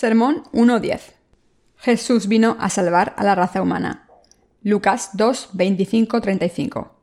Sermón 0.00 0.44
1.10. 0.52 1.00
Jesús 1.78 2.28
vino 2.28 2.56
a 2.60 2.70
salvar 2.70 3.16
a 3.16 3.24
la 3.24 3.34
raza 3.34 3.60
humana. 3.60 4.08
Lucas 4.62 5.10
2, 5.14 5.48
25, 5.54 6.20
35. 6.20 6.94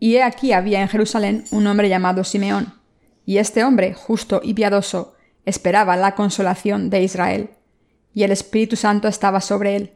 Y 0.00 0.16
he 0.16 0.24
aquí 0.24 0.50
había 0.50 0.82
en 0.82 0.88
Jerusalén 0.88 1.44
un 1.52 1.68
hombre 1.68 1.88
llamado 1.88 2.24
Simeón, 2.24 2.74
y 3.24 3.38
este 3.38 3.62
hombre, 3.62 3.94
justo 3.94 4.40
y 4.42 4.54
piadoso, 4.54 5.14
esperaba 5.44 5.96
la 5.96 6.16
consolación 6.16 6.90
de 6.90 7.04
Israel, 7.04 7.50
y 8.12 8.24
el 8.24 8.32
Espíritu 8.32 8.74
Santo 8.74 9.06
estaba 9.06 9.40
sobre 9.40 9.76
él, 9.76 9.92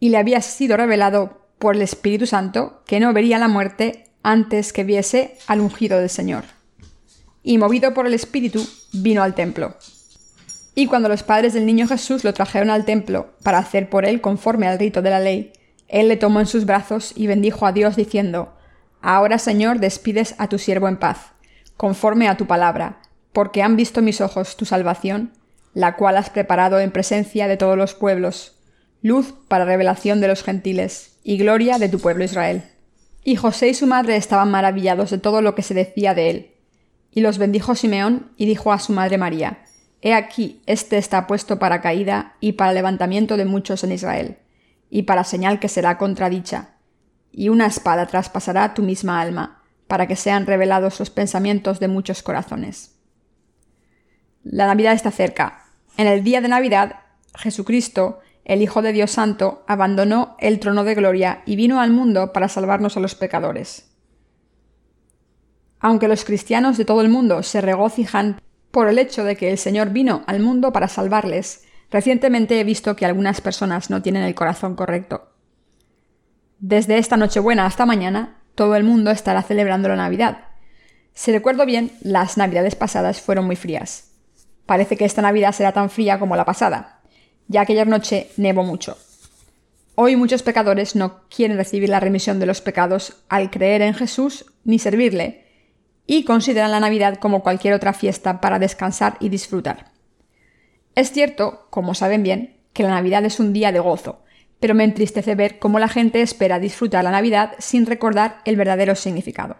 y 0.00 0.08
le 0.08 0.18
había 0.18 0.40
sido 0.40 0.76
revelado 0.76 1.46
por 1.60 1.76
el 1.76 1.82
Espíritu 1.82 2.26
Santo 2.26 2.82
que 2.84 2.98
no 2.98 3.12
vería 3.12 3.38
la 3.38 3.46
muerte 3.46 4.10
antes 4.24 4.72
que 4.72 4.82
viese 4.82 5.38
al 5.46 5.60
ungido 5.60 6.00
del 6.00 6.10
Señor. 6.10 6.42
Y 7.44 7.58
movido 7.58 7.94
por 7.94 8.08
el 8.08 8.14
Espíritu, 8.14 8.66
vino 8.92 9.22
al 9.22 9.36
templo. 9.36 9.76
Y 10.74 10.86
cuando 10.86 11.08
los 11.08 11.22
padres 11.22 11.52
del 11.52 11.66
niño 11.66 11.86
Jesús 11.86 12.24
lo 12.24 12.32
trajeron 12.32 12.70
al 12.70 12.84
templo 12.84 13.34
para 13.42 13.58
hacer 13.58 13.90
por 13.90 14.04
él 14.04 14.20
conforme 14.20 14.66
al 14.66 14.78
rito 14.78 15.02
de 15.02 15.10
la 15.10 15.20
ley, 15.20 15.52
él 15.88 16.08
le 16.08 16.16
tomó 16.16 16.40
en 16.40 16.46
sus 16.46 16.64
brazos 16.64 17.12
y 17.14 17.26
bendijo 17.26 17.66
a 17.66 17.72
Dios 17.72 17.96
diciendo, 17.96 18.54
Ahora 19.02 19.38
Señor 19.38 19.80
despides 19.80 20.34
a 20.38 20.48
tu 20.48 20.58
siervo 20.58 20.88
en 20.88 20.96
paz, 20.96 21.32
conforme 21.76 22.28
a 22.28 22.36
tu 22.36 22.46
palabra, 22.46 23.02
porque 23.32 23.62
han 23.62 23.76
visto 23.76 24.00
mis 24.00 24.20
ojos 24.20 24.56
tu 24.56 24.64
salvación, 24.64 25.32
la 25.74 25.96
cual 25.96 26.16
has 26.16 26.30
preparado 26.30 26.80
en 26.80 26.90
presencia 26.90 27.48
de 27.48 27.56
todos 27.56 27.76
los 27.76 27.94
pueblos, 27.94 28.56
luz 29.02 29.34
para 29.48 29.64
revelación 29.64 30.20
de 30.20 30.28
los 30.28 30.42
gentiles, 30.42 31.18
y 31.24 31.36
gloria 31.36 31.78
de 31.78 31.88
tu 31.88 31.98
pueblo 31.98 32.24
Israel. 32.24 32.62
Y 33.24 33.36
José 33.36 33.68
y 33.68 33.74
su 33.74 33.86
madre 33.86 34.16
estaban 34.16 34.50
maravillados 34.50 35.10
de 35.10 35.18
todo 35.18 35.42
lo 35.42 35.54
que 35.54 35.62
se 35.62 35.74
decía 35.74 36.14
de 36.14 36.30
él. 36.30 36.50
Y 37.12 37.20
los 37.20 37.38
bendijo 37.38 37.74
Simeón 37.74 38.32
y 38.36 38.46
dijo 38.46 38.72
a 38.72 38.78
su 38.78 38.92
madre 38.92 39.18
María, 39.18 39.58
He 40.04 40.14
aquí, 40.14 40.60
este 40.66 40.98
está 40.98 41.28
puesto 41.28 41.60
para 41.60 41.80
caída 41.80 42.34
y 42.40 42.52
para 42.52 42.72
levantamiento 42.72 43.36
de 43.36 43.44
muchos 43.44 43.84
en 43.84 43.92
Israel, 43.92 44.38
y 44.90 45.02
para 45.02 45.22
señal 45.22 45.60
que 45.60 45.68
será 45.68 45.96
contradicha. 45.96 46.74
Y 47.30 47.48
una 47.48 47.66
espada 47.66 48.08
traspasará 48.08 48.74
tu 48.74 48.82
misma 48.82 49.20
alma, 49.20 49.62
para 49.86 50.08
que 50.08 50.16
sean 50.16 50.44
revelados 50.44 50.98
los 50.98 51.10
pensamientos 51.10 51.78
de 51.78 51.86
muchos 51.86 52.24
corazones. 52.24 52.96
La 54.42 54.66
Navidad 54.66 54.94
está 54.94 55.12
cerca. 55.12 55.66
En 55.96 56.08
el 56.08 56.24
día 56.24 56.40
de 56.40 56.48
Navidad, 56.48 56.96
Jesucristo, 57.36 58.18
el 58.44 58.60
Hijo 58.60 58.82
de 58.82 58.92
Dios 58.92 59.12
Santo, 59.12 59.62
abandonó 59.68 60.34
el 60.40 60.58
trono 60.58 60.82
de 60.82 60.96
gloria 60.96 61.42
y 61.46 61.54
vino 61.54 61.80
al 61.80 61.92
mundo 61.92 62.32
para 62.32 62.48
salvarnos 62.48 62.96
a 62.96 63.00
los 63.00 63.14
pecadores. 63.14 63.94
Aunque 65.78 66.08
los 66.08 66.24
cristianos 66.24 66.76
de 66.76 66.84
todo 66.84 67.02
el 67.02 67.08
mundo 67.08 67.44
se 67.44 67.60
regocijan 67.60 68.40
por 68.72 68.88
el 68.88 68.98
hecho 68.98 69.22
de 69.22 69.36
que 69.36 69.50
el 69.50 69.58
Señor 69.58 69.90
vino 69.90 70.24
al 70.26 70.40
mundo 70.40 70.72
para 70.72 70.88
salvarles, 70.88 71.62
recientemente 71.90 72.58
he 72.58 72.64
visto 72.64 72.96
que 72.96 73.06
algunas 73.06 73.40
personas 73.40 73.90
no 73.90 74.02
tienen 74.02 74.24
el 74.24 74.34
corazón 74.34 74.74
correcto. 74.74 75.28
Desde 76.58 76.98
esta 76.98 77.16
Nochebuena 77.16 77.66
hasta 77.66 77.86
mañana, 77.86 78.42
todo 78.54 78.74
el 78.74 78.82
mundo 78.82 79.10
estará 79.10 79.42
celebrando 79.42 79.88
la 79.88 79.96
Navidad. 79.96 80.46
Si 81.12 81.30
recuerdo 81.30 81.66
bien, 81.66 81.92
las 82.00 82.38
Navidades 82.38 82.74
pasadas 82.74 83.20
fueron 83.20 83.44
muy 83.44 83.56
frías. 83.56 84.10
Parece 84.64 84.96
que 84.96 85.04
esta 85.04 85.22
Navidad 85.22 85.52
será 85.52 85.72
tan 85.72 85.90
fría 85.90 86.18
como 86.18 86.34
la 86.34 86.46
pasada, 86.46 87.02
ya 87.48 87.60
aquella 87.60 87.84
noche 87.84 88.30
nevó 88.38 88.64
mucho. 88.64 88.96
Hoy 89.94 90.16
muchos 90.16 90.42
pecadores 90.42 90.96
no 90.96 91.28
quieren 91.28 91.58
recibir 91.58 91.90
la 91.90 92.00
remisión 92.00 92.40
de 92.40 92.46
los 92.46 92.62
pecados 92.62 93.18
al 93.28 93.50
creer 93.50 93.82
en 93.82 93.92
Jesús 93.92 94.46
ni 94.64 94.78
servirle, 94.78 95.41
y 96.06 96.24
consideran 96.24 96.70
la 96.70 96.80
Navidad 96.80 97.16
como 97.16 97.42
cualquier 97.42 97.74
otra 97.74 97.92
fiesta 97.92 98.40
para 98.40 98.58
descansar 98.58 99.16
y 99.20 99.28
disfrutar. 99.28 99.92
Es 100.94 101.10
cierto, 101.12 101.66
como 101.70 101.94
saben 101.94 102.22
bien, 102.22 102.56
que 102.72 102.82
la 102.82 102.90
Navidad 102.90 103.24
es 103.24 103.40
un 103.40 103.52
día 103.52 103.72
de 103.72 103.78
gozo, 103.78 104.22
pero 104.60 104.74
me 104.74 104.84
entristece 104.84 105.34
ver 105.34 105.58
cómo 105.58 105.78
la 105.78 105.88
gente 105.88 106.22
espera 106.22 106.58
disfrutar 106.58 107.04
la 107.04 107.10
Navidad 107.10 107.54
sin 107.58 107.86
recordar 107.86 108.40
el 108.44 108.56
verdadero 108.56 108.94
significado. 108.94 109.56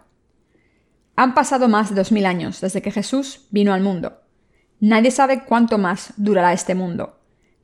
Han 1.17 1.35
pasado 1.35 1.69
más 1.69 1.91
de 1.91 1.97
dos 1.97 2.13
mil 2.13 2.27
años 2.27 2.61
desde 2.61 2.83
que 2.83 2.91
Jesús 2.91 3.47
vino 3.51 3.75
al 3.75 3.83
mundo. 3.83 4.21
Nadie 4.81 5.11
sabe 5.11 5.45
cuánto 5.45 5.79
más 5.79 6.15
durará 6.17 6.53
este 6.53 6.75
mundo, 6.75 7.19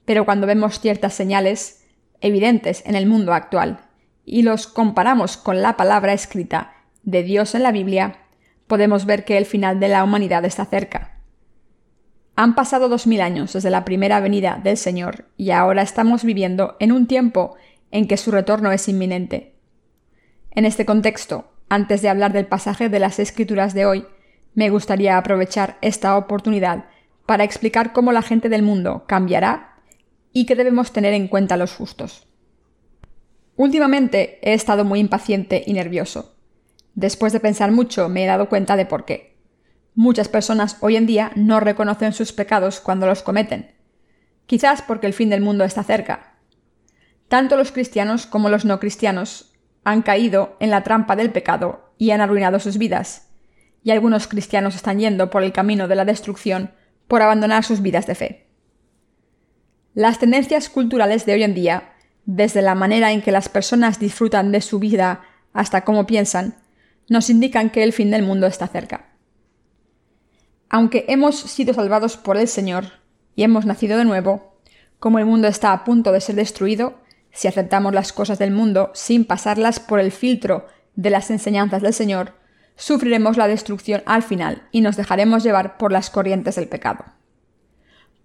pero 0.05 0.25
cuando 0.25 0.47
vemos 0.47 0.81
ciertas 0.81 1.15
señales 1.15 1.85
evidentes 2.21 2.83
en 2.87 2.95
el 2.95 3.07
mundo 3.07 3.33
actual 3.33 3.81
y 4.25 4.43
los 4.43 4.67
comparamos 4.67 5.37
con 5.37 5.63
la 5.63 5.77
palabra 5.77 6.13
escrita 6.13 6.75
de 7.03 7.23
Dios 7.23 7.55
en 7.55 7.63
la 7.63 7.73
Biblia, 7.73 8.19
podemos 8.69 9.05
ver 9.05 9.25
que 9.25 9.37
el 9.37 9.47
final 9.47 9.81
de 9.81 9.89
la 9.89 10.05
humanidad 10.05 10.45
está 10.45 10.65
cerca. 10.65 11.19
Han 12.37 12.55
pasado 12.55 12.89
dos 12.89 13.09
mil 13.09 13.21
años 13.21 13.53
desde 13.53 13.71
la 13.71 13.85
primera 13.85 14.21
venida 14.21 14.61
del 14.63 14.77
Señor 14.77 15.25
y 15.37 15.51
ahora 15.51 15.83
estamos 15.83 16.23
viviendo 16.23 16.77
en 16.79 16.93
un 16.93 17.09
tiempo 17.09 17.57
en 17.91 18.07
que 18.07 18.17
su 18.17 18.31
retorno 18.31 18.71
es 18.71 18.89
inminente. 18.89 19.57
En 20.53 20.65
este 20.65 20.87
contexto, 20.87 21.51
antes 21.69 22.01
de 22.01 22.09
hablar 22.09 22.33
del 22.33 22.47
pasaje 22.47 22.89
de 22.89 23.01
las 23.01 23.19
Escrituras 23.19 23.75
de 23.75 23.87
hoy, 23.87 24.07
me 24.55 24.71
gustaría 24.71 25.19
aprovechar 25.19 25.79
esta 25.81 26.17
oportunidad 26.17 26.85
para 27.27 27.45
explicar 27.45 27.93
cómo 27.93 28.13
la 28.13 28.23
gente 28.23 28.49
del 28.49 28.63
mundo 28.63 29.05
cambiará 29.07 29.77
y 30.33 30.47
que 30.47 30.55
debemos 30.55 30.93
tener 30.93 31.15
en 31.15 31.29
cuenta 31.29 31.57
los 31.57 31.75
justos. 31.75 32.27
Últimamente 33.57 34.39
he 34.43 34.55
estado 34.55 34.85
muy 34.85 35.01
impaciente 35.01 35.65
y 35.67 35.73
nervioso. 35.73 36.38
Después 36.99 37.33
de 37.33 37.39
pensar 37.39 37.71
mucho 37.71 38.09
me 38.09 38.25
he 38.25 38.27
dado 38.27 38.49
cuenta 38.49 38.75
de 38.75 38.85
por 38.85 39.05
qué. 39.05 39.37
Muchas 39.95 40.27
personas 40.27 40.79
hoy 40.81 40.97
en 40.97 41.07
día 41.07 41.31
no 41.37 41.61
reconocen 41.61 42.13
sus 42.13 42.33
pecados 42.33 42.81
cuando 42.81 43.07
los 43.07 43.23
cometen. 43.23 43.71
Quizás 44.47 44.83
porque 44.83 45.07
el 45.07 45.13
fin 45.13 45.31
del 45.31 45.41
mundo 45.41 45.63
está 45.63 45.85
cerca. 45.85 46.35
Tanto 47.29 47.57
los 47.57 47.71
cristianos 47.71 48.27
como 48.27 48.49
los 48.49 48.65
no 48.65 48.81
cristianos 48.81 49.53
han 49.85 50.03
caído 50.03 50.57
en 50.59 50.71
la 50.71 50.83
trampa 50.83 51.15
del 51.15 51.31
pecado 51.31 51.93
y 51.99 52.11
han 52.11 52.21
arruinado 52.21 52.59
sus 52.59 52.79
vidas. 52.79 53.29
Y 53.85 53.93
algunos 53.93 54.27
cristianos 54.27 54.75
están 54.75 54.99
yendo 54.99 55.31
por 55.31 55.45
el 55.45 55.53
camino 55.53 55.87
de 55.87 55.95
la 55.95 56.05
destrucción 56.05 56.73
por 57.07 57.23
abandonar 57.23 57.63
sus 57.63 57.81
vidas 57.81 58.09
de 58.09 58.17
fe. 58.17 58.49
Las 59.95 60.19
tendencias 60.19 60.69
culturales 60.69 61.27
de 61.27 61.35
hoy 61.35 61.45
en 61.45 61.55
día, 61.55 61.93
desde 62.25 62.61
la 62.61 62.75
manera 62.75 63.13
en 63.13 63.23
que 63.23 63.31
las 63.31 63.49
personas 63.49 64.01
disfrutan 64.01 64.51
de 64.51 64.63
su 64.63 64.81
vida 64.81 65.21
hasta 65.53 65.85
cómo 65.85 66.05
piensan, 66.05 66.57
nos 67.09 67.31
indican 67.31 67.71
que 67.71 67.83
el 67.83 67.93
fin 67.93 68.11
del 68.11 68.23
mundo 68.23 68.47
está 68.47 68.69
cerca. 68.69 69.07
Aunque 70.69 71.07
hemos 71.09 71.39
sido 71.39 71.73
salvados 71.73 72.17
por 72.17 72.37
el 72.37 72.49
Señor 72.49 72.93
y 73.35 73.43
hemos 73.43 73.65
nacido 73.65 73.97
de 73.97 74.05
nuevo, 74.05 74.59
como 74.99 75.19
el 75.19 75.25
mundo 75.27 75.49
está 75.49 75.73
a 75.73 75.85
punto 75.85 76.13
de 76.13 76.21
ser 76.21 76.37
destruido, 76.37 77.01
si 77.31 77.49
aceptamos 77.49 77.95
las 77.95 78.13
cosas 78.13 78.39
del 78.39 78.51
mundo 78.51 78.91
sin 78.95 79.25
pasarlas 79.25 79.81
por 79.81 80.01
el 80.01 80.13
filtro 80.13 80.67
de 80.97 81.11
las 81.11 81.31
enseñanzas 81.31 81.83
del 81.83 81.95
Señor, 81.95 82.35
sufriremos 82.77 83.37
la 83.37 83.49
destrucción 83.49 84.03
al 84.07 84.23
final 84.23 84.69
y 84.73 84.81
nos 84.81 84.97
dejaremos 84.97 85.43
llevar 85.43 85.79
por 85.79 85.93
las 85.93 86.11
corrientes 86.11 86.57
del 86.57 86.69
pecado. 86.69 87.05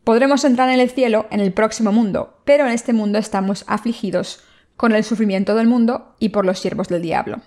Podremos 0.04 0.44
entrar 0.44 0.70
en 0.70 0.80
el 0.80 0.90
cielo 0.90 1.28
en 1.32 1.40
el 1.40 1.54
próximo 1.54 1.92
mundo, 1.92 2.42
pero 2.44 2.66
en 2.66 2.74
este 2.74 2.92
mundo 2.92 3.20
estamos 3.20 3.64
afligidos 3.68 4.44
con 4.76 4.92
el 4.94 5.04
sufrimiento 5.04 5.56
del 5.56 5.68
mundo 5.68 6.16
y 6.20 6.30
por 6.30 6.46
los 6.46 6.60
siervos 6.60 6.90
del 6.90 7.02
diablo. 7.02 7.42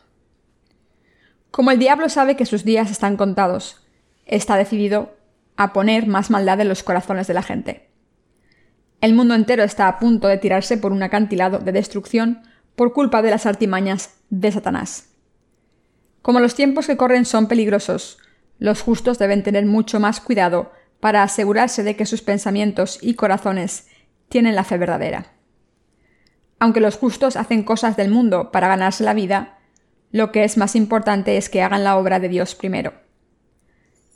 Como 1.56 1.70
el 1.70 1.78
diablo 1.78 2.10
sabe 2.10 2.36
que 2.36 2.44
sus 2.44 2.64
días 2.64 2.90
están 2.90 3.16
contados, 3.16 3.80
está 4.26 4.58
decidido 4.58 5.16
a 5.56 5.72
poner 5.72 6.06
más 6.06 6.28
maldad 6.28 6.60
en 6.60 6.68
los 6.68 6.82
corazones 6.82 7.28
de 7.28 7.32
la 7.32 7.42
gente. 7.42 7.88
El 9.00 9.14
mundo 9.14 9.34
entero 9.34 9.64
está 9.64 9.88
a 9.88 9.98
punto 9.98 10.28
de 10.28 10.36
tirarse 10.36 10.76
por 10.76 10.92
un 10.92 11.02
acantilado 11.02 11.58
de 11.58 11.72
destrucción 11.72 12.42
por 12.76 12.92
culpa 12.92 13.22
de 13.22 13.30
las 13.30 13.46
artimañas 13.46 14.16
de 14.28 14.52
Satanás. 14.52 15.14
Como 16.20 16.40
los 16.40 16.54
tiempos 16.54 16.86
que 16.86 16.98
corren 16.98 17.24
son 17.24 17.48
peligrosos, 17.48 18.18
los 18.58 18.82
justos 18.82 19.18
deben 19.18 19.42
tener 19.42 19.64
mucho 19.64 19.98
más 19.98 20.20
cuidado 20.20 20.72
para 21.00 21.22
asegurarse 21.22 21.82
de 21.82 21.96
que 21.96 22.04
sus 22.04 22.20
pensamientos 22.20 22.98
y 23.00 23.14
corazones 23.14 23.88
tienen 24.28 24.56
la 24.56 24.64
fe 24.64 24.76
verdadera. 24.76 25.32
Aunque 26.58 26.80
los 26.80 26.98
justos 26.98 27.34
hacen 27.34 27.62
cosas 27.62 27.96
del 27.96 28.10
mundo 28.10 28.52
para 28.52 28.68
ganarse 28.68 29.04
la 29.04 29.14
vida, 29.14 29.55
lo 30.16 30.32
que 30.32 30.44
es 30.44 30.56
más 30.56 30.74
importante 30.76 31.36
es 31.36 31.50
que 31.50 31.60
hagan 31.60 31.84
la 31.84 31.98
obra 31.98 32.18
de 32.18 32.30
Dios 32.30 32.54
primero. 32.54 32.94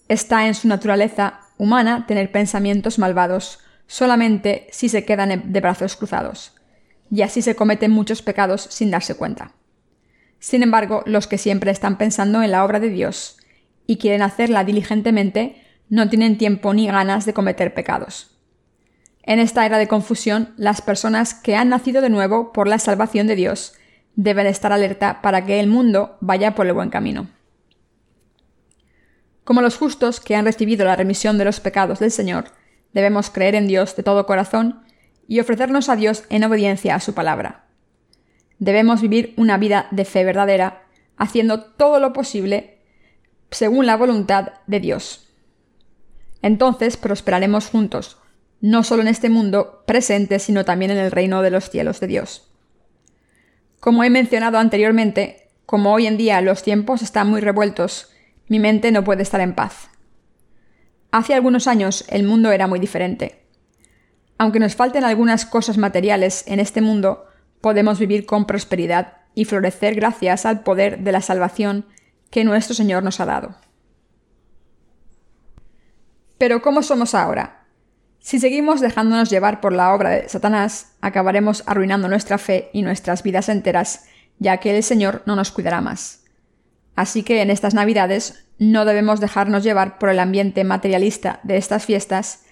Está 0.08 0.46
en 0.46 0.54
su 0.54 0.66
naturaleza 0.66 1.40
humana 1.58 2.06
tener 2.06 2.32
pensamientos 2.32 2.98
malvados, 2.98 3.60
solamente 3.86 4.66
si 4.72 4.88
se 4.88 5.04
quedan 5.04 5.52
de 5.52 5.60
brazos 5.60 5.96
cruzados, 5.96 6.54
y 7.10 7.20
así 7.20 7.42
se 7.42 7.54
cometen 7.54 7.90
muchos 7.90 8.22
pecados 8.22 8.62
sin 8.70 8.90
darse 8.90 9.14
cuenta. 9.14 9.52
Sin 10.38 10.62
embargo, 10.62 11.02
los 11.04 11.26
que 11.26 11.36
siempre 11.36 11.70
están 11.70 11.98
pensando 11.98 12.42
en 12.42 12.50
la 12.50 12.64
obra 12.64 12.80
de 12.80 12.88
Dios 12.88 13.36
y 13.86 13.98
quieren 13.98 14.22
hacerla 14.22 14.64
diligentemente, 14.64 15.62
no 15.90 16.08
tienen 16.08 16.38
tiempo 16.38 16.72
ni 16.72 16.86
ganas 16.86 17.26
de 17.26 17.34
cometer 17.34 17.74
pecados. 17.74 18.38
En 19.22 19.38
esta 19.38 19.66
era 19.66 19.76
de 19.76 19.86
confusión, 19.86 20.54
las 20.56 20.80
personas 20.80 21.34
que 21.34 21.56
han 21.56 21.68
nacido 21.68 22.00
de 22.00 22.08
nuevo 22.08 22.54
por 22.54 22.68
la 22.68 22.78
salvación 22.78 23.26
de 23.26 23.36
Dios 23.36 23.74
deben 24.16 24.46
estar 24.46 24.72
alerta 24.72 25.22
para 25.22 25.44
que 25.44 25.60
el 25.60 25.66
mundo 25.66 26.16
vaya 26.20 26.54
por 26.54 26.66
el 26.66 26.72
buen 26.72 26.90
camino. 26.90 27.28
Como 29.44 29.62
los 29.62 29.76
justos 29.76 30.20
que 30.20 30.36
han 30.36 30.44
recibido 30.44 30.84
la 30.84 30.96
remisión 30.96 31.38
de 31.38 31.44
los 31.44 31.60
pecados 31.60 31.98
del 31.98 32.10
Señor, 32.10 32.52
debemos 32.92 33.30
creer 33.30 33.54
en 33.54 33.66
Dios 33.66 33.96
de 33.96 34.02
todo 34.02 34.26
corazón 34.26 34.82
y 35.26 35.40
ofrecernos 35.40 35.88
a 35.88 35.96
Dios 35.96 36.24
en 36.28 36.44
obediencia 36.44 36.94
a 36.94 37.00
su 37.00 37.14
palabra. 37.14 37.66
Debemos 38.58 39.00
vivir 39.00 39.32
una 39.36 39.56
vida 39.58 39.88
de 39.90 40.04
fe 40.04 40.24
verdadera, 40.24 40.82
haciendo 41.16 41.60
todo 41.62 41.98
lo 41.98 42.12
posible 42.12 42.78
según 43.50 43.86
la 43.86 43.96
voluntad 43.96 44.52
de 44.66 44.80
Dios. 44.80 45.28
Entonces 46.42 46.96
prosperaremos 46.96 47.68
juntos, 47.68 48.18
no 48.60 48.82
solo 48.82 49.02
en 49.02 49.08
este 49.08 49.30
mundo 49.30 49.82
presente, 49.86 50.38
sino 50.38 50.64
también 50.64 50.90
en 50.90 50.98
el 50.98 51.10
reino 51.10 51.42
de 51.42 51.50
los 51.50 51.70
cielos 51.70 52.00
de 52.00 52.06
Dios. 52.06 52.49
Como 53.80 54.04
he 54.04 54.10
mencionado 54.10 54.58
anteriormente, 54.58 55.48
como 55.64 55.92
hoy 55.92 56.06
en 56.06 56.18
día 56.18 56.40
los 56.42 56.62
tiempos 56.62 57.00
están 57.00 57.28
muy 57.28 57.40
revueltos, 57.40 58.12
mi 58.46 58.58
mente 58.58 58.92
no 58.92 59.04
puede 59.04 59.22
estar 59.22 59.40
en 59.40 59.54
paz. 59.54 59.88
Hace 61.12 61.34
algunos 61.34 61.66
años 61.66 62.04
el 62.08 62.24
mundo 62.24 62.52
era 62.52 62.66
muy 62.66 62.78
diferente. 62.78 63.46
Aunque 64.36 64.60
nos 64.60 64.76
falten 64.76 65.04
algunas 65.04 65.46
cosas 65.46 65.78
materiales 65.78 66.44
en 66.46 66.60
este 66.60 66.80
mundo, 66.80 67.24
podemos 67.60 67.98
vivir 67.98 68.26
con 68.26 68.46
prosperidad 68.46 69.18
y 69.34 69.46
florecer 69.46 69.94
gracias 69.94 70.44
al 70.44 70.62
poder 70.62 70.98
de 71.00 71.12
la 71.12 71.20
salvación 71.20 71.86
que 72.30 72.44
nuestro 72.44 72.74
Señor 72.74 73.02
nos 73.02 73.18
ha 73.20 73.26
dado. 73.26 73.56
Pero 76.36 76.62
¿cómo 76.62 76.82
somos 76.82 77.14
ahora? 77.14 77.59
Si 78.20 78.38
seguimos 78.38 78.80
dejándonos 78.80 79.30
llevar 79.30 79.60
por 79.60 79.72
la 79.72 79.94
obra 79.94 80.10
de 80.10 80.28
Satanás, 80.28 80.92
acabaremos 81.00 81.64
arruinando 81.66 82.06
nuestra 82.06 82.36
fe 82.36 82.68
y 82.74 82.82
nuestras 82.82 83.22
vidas 83.22 83.48
enteras, 83.48 84.04
ya 84.38 84.58
que 84.58 84.76
el 84.76 84.82
Señor 84.82 85.22
no 85.24 85.36
nos 85.36 85.50
cuidará 85.50 85.80
más. 85.80 86.24
Así 86.94 87.22
que 87.22 87.40
en 87.40 87.50
estas 87.50 87.72
Navidades 87.72 88.46
no 88.58 88.84
debemos 88.84 89.20
dejarnos 89.20 89.64
llevar 89.64 89.98
por 89.98 90.10
el 90.10 90.18
ambiente 90.18 90.64
materialista 90.64 91.40
de 91.44 91.56
estas 91.56 91.86
fiestas 91.86 92.44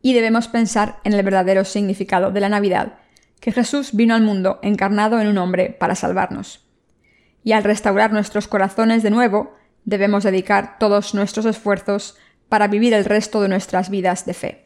y 0.00 0.14
debemos 0.14 0.46
pensar 0.46 1.00
en 1.02 1.12
el 1.12 1.24
verdadero 1.24 1.64
significado 1.64 2.30
de 2.30 2.40
la 2.40 2.48
Navidad, 2.48 2.98
que 3.40 3.50
Jesús 3.50 3.94
vino 3.94 4.14
al 4.14 4.22
mundo 4.22 4.60
encarnado 4.62 5.20
en 5.20 5.26
un 5.26 5.38
hombre 5.38 5.70
para 5.70 5.96
salvarnos. 5.96 6.64
Y 7.42 7.50
al 7.50 7.64
restaurar 7.64 8.12
nuestros 8.12 8.46
corazones 8.46 9.02
de 9.02 9.10
nuevo, 9.10 9.56
debemos 9.84 10.22
dedicar 10.22 10.78
todos 10.78 11.14
nuestros 11.14 11.46
esfuerzos 11.46 12.16
para 12.48 12.68
vivir 12.68 12.94
el 12.94 13.04
resto 13.04 13.40
de 13.40 13.48
nuestras 13.48 13.90
vidas 13.90 14.24
de 14.24 14.34
fe. 14.34 14.65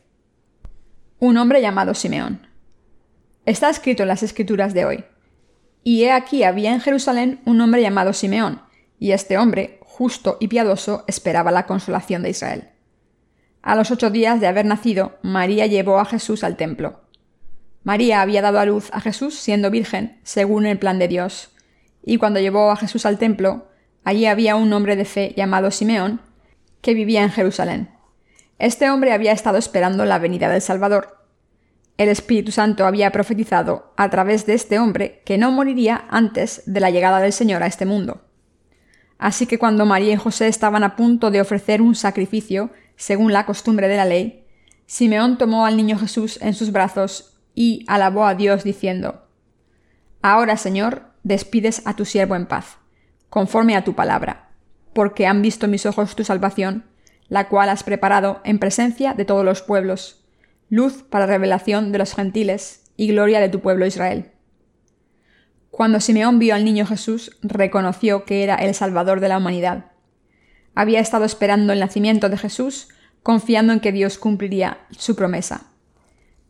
Un 1.22 1.36
hombre 1.36 1.60
llamado 1.60 1.92
Simeón. 1.92 2.46
Está 3.44 3.68
escrito 3.68 4.04
en 4.04 4.08
las 4.08 4.22
escrituras 4.22 4.72
de 4.72 4.86
hoy. 4.86 5.04
Y 5.84 6.04
he 6.04 6.12
aquí 6.12 6.44
había 6.44 6.72
en 6.72 6.80
Jerusalén 6.80 7.42
un 7.44 7.60
hombre 7.60 7.82
llamado 7.82 8.14
Simeón, 8.14 8.62
y 8.98 9.12
este 9.12 9.36
hombre, 9.36 9.80
justo 9.82 10.38
y 10.40 10.48
piadoso, 10.48 11.04
esperaba 11.08 11.50
la 11.50 11.66
consolación 11.66 12.22
de 12.22 12.30
Israel. 12.30 12.70
A 13.60 13.76
los 13.76 13.90
ocho 13.90 14.08
días 14.08 14.40
de 14.40 14.46
haber 14.46 14.64
nacido, 14.64 15.18
María 15.20 15.66
llevó 15.66 15.98
a 15.98 16.06
Jesús 16.06 16.42
al 16.42 16.56
templo. 16.56 17.02
María 17.82 18.22
había 18.22 18.40
dado 18.40 18.58
a 18.58 18.64
luz 18.64 18.88
a 18.94 19.02
Jesús 19.02 19.34
siendo 19.34 19.70
virgen, 19.70 20.18
según 20.22 20.64
el 20.64 20.78
plan 20.78 20.98
de 20.98 21.08
Dios, 21.08 21.50
y 22.02 22.16
cuando 22.16 22.40
llevó 22.40 22.70
a 22.70 22.76
Jesús 22.76 23.04
al 23.04 23.18
templo, 23.18 23.68
allí 24.04 24.24
había 24.24 24.56
un 24.56 24.72
hombre 24.72 24.96
de 24.96 25.04
fe 25.04 25.34
llamado 25.36 25.70
Simeón, 25.70 26.22
que 26.80 26.94
vivía 26.94 27.22
en 27.22 27.30
Jerusalén. 27.30 27.99
Este 28.60 28.90
hombre 28.90 29.14
había 29.14 29.32
estado 29.32 29.56
esperando 29.56 30.04
la 30.04 30.18
venida 30.18 30.50
del 30.50 30.60
Salvador. 30.60 31.24
El 31.96 32.10
Espíritu 32.10 32.52
Santo 32.52 32.84
había 32.84 33.10
profetizado 33.10 33.94
a 33.96 34.10
través 34.10 34.44
de 34.44 34.52
este 34.52 34.78
hombre 34.78 35.22
que 35.24 35.38
no 35.38 35.50
moriría 35.50 36.04
antes 36.10 36.62
de 36.66 36.80
la 36.80 36.90
llegada 36.90 37.20
del 37.20 37.32
Señor 37.32 37.62
a 37.62 37.66
este 37.66 37.86
mundo. 37.86 38.20
Así 39.16 39.46
que 39.46 39.58
cuando 39.58 39.86
María 39.86 40.12
y 40.12 40.16
José 40.16 40.46
estaban 40.46 40.84
a 40.84 40.94
punto 40.94 41.30
de 41.30 41.40
ofrecer 41.40 41.80
un 41.80 41.94
sacrificio, 41.94 42.70
según 42.96 43.32
la 43.32 43.46
costumbre 43.46 43.88
de 43.88 43.96
la 43.96 44.04
ley, 44.04 44.44
Simeón 44.84 45.38
tomó 45.38 45.64
al 45.64 45.78
niño 45.78 45.98
Jesús 45.98 46.38
en 46.42 46.52
sus 46.52 46.70
brazos 46.70 47.38
y 47.54 47.86
alabó 47.88 48.26
a 48.26 48.34
Dios 48.34 48.62
diciendo, 48.62 49.26
Ahora, 50.20 50.58
Señor, 50.58 51.14
despides 51.22 51.80
a 51.86 51.96
tu 51.96 52.04
siervo 52.04 52.36
en 52.36 52.44
paz, 52.44 52.76
conforme 53.30 53.74
a 53.74 53.84
tu 53.84 53.94
palabra, 53.94 54.50
porque 54.92 55.26
han 55.26 55.40
visto 55.40 55.66
mis 55.66 55.86
ojos 55.86 56.14
tu 56.14 56.24
salvación, 56.24 56.84
la 57.30 57.48
cual 57.48 57.70
has 57.70 57.84
preparado 57.84 58.40
en 58.44 58.58
presencia 58.58 59.14
de 59.14 59.24
todos 59.24 59.44
los 59.44 59.62
pueblos, 59.62 60.26
luz 60.68 61.04
para 61.04 61.26
revelación 61.26 61.92
de 61.92 61.98
los 61.98 62.14
gentiles 62.14 62.92
y 62.96 63.06
gloria 63.06 63.40
de 63.40 63.48
tu 63.48 63.60
pueblo 63.60 63.86
Israel. 63.86 64.32
Cuando 65.70 66.00
Simeón 66.00 66.38
vio 66.40 66.54
al 66.54 66.64
niño 66.64 66.84
Jesús, 66.84 67.38
reconoció 67.40 68.24
que 68.24 68.42
era 68.42 68.56
el 68.56 68.74
Salvador 68.74 69.20
de 69.20 69.28
la 69.28 69.38
humanidad. 69.38 69.92
Había 70.74 71.00
estado 71.00 71.24
esperando 71.24 71.72
el 71.72 71.80
nacimiento 71.80 72.28
de 72.28 72.36
Jesús, 72.36 72.88
confiando 73.22 73.72
en 73.72 73.80
que 73.80 73.92
Dios 73.92 74.18
cumpliría 74.18 74.78
su 74.90 75.14
promesa. 75.14 75.68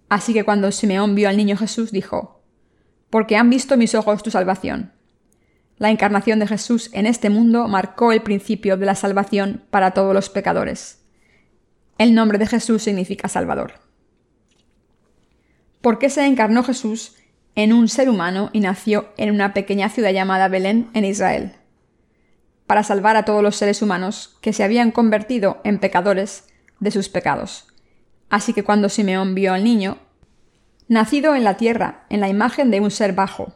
Así 0.09 0.33
que 0.33 0.45
cuando 0.45 0.73
Simeón 0.73 1.15
vio 1.15 1.29
al 1.29 1.37
niño 1.37 1.57
Jesús, 1.57 1.93
dijo, 1.93 2.43
Porque 3.11 3.37
han 3.37 3.51
visto 3.51 3.77
mis 3.77 3.95
ojos 3.95 4.23
tu 4.23 4.31
salvación. 4.31 4.93
La 5.81 5.89
encarnación 5.91 6.39
de 6.39 6.47
Jesús 6.47 6.91
en 6.93 7.07
este 7.07 7.31
mundo 7.31 7.67
marcó 7.67 8.13
el 8.13 8.21
principio 8.21 8.77
de 8.77 8.85
la 8.85 8.95
salvación 8.95 9.65
para 9.71 9.93
todos 9.93 10.13
los 10.13 10.29
pecadores. 10.29 11.03
El 11.97 12.15
nombre 12.15 12.37
de 12.37 12.47
Jesús 12.47 12.83
significa 12.83 13.29
Salvador. 13.29 13.81
¿Por 15.81 15.99
qué 15.99 16.11
se 16.11 16.27
encarnó 16.27 16.63
Jesús 16.65 17.17
en 17.55 17.73
un 17.73 17.89
ser 17.89 18.11
humano 18.11 18.51
y 18.53 18.61
nació 18.61 19.09
en 19.17 19.31
una 19.31 19.55
pequeña 19.55 19.89
ciudad 19.89 20.11
llamada 20.11 20.49
Belén, 20.49 20.91
en 20.93 21.07
Israel, 21.07 21.57
para 22.67 22.83
salvar 22.83 23.17
a 23.17 23.25
todos 23.25 23.43
los 23.43 23.57
seres 23.57 23.81
humanos 23.81 24.37
que 24.43 24.53
se 24.53 24.63
habían 24.63 24.91
convertido 24.91 25.63
en 25.65 25.79
pecadores 25.79 26.47
de 26.79 26.91
sus 26.91 27.09
pecados. 27.09 27.69
Así 28.29 28.53
que 28.53 28.65
cuando 28.65 28.91
Simeón 28.91 29.35
vio 29.35 29.55
al 29.55 29.65
niño, 29.65 29.97
nacido 30.89 31.35
en 31.35 31.45
la 31.45 31.57
tierra, 31.57 32.05
en 32.11 32.21
la 32.21 32.29
imagen 32.29 32.71
de 32.71 32.81
un 32.81 32.91
ser 32.91 33.15
bajo, 33.15 33.55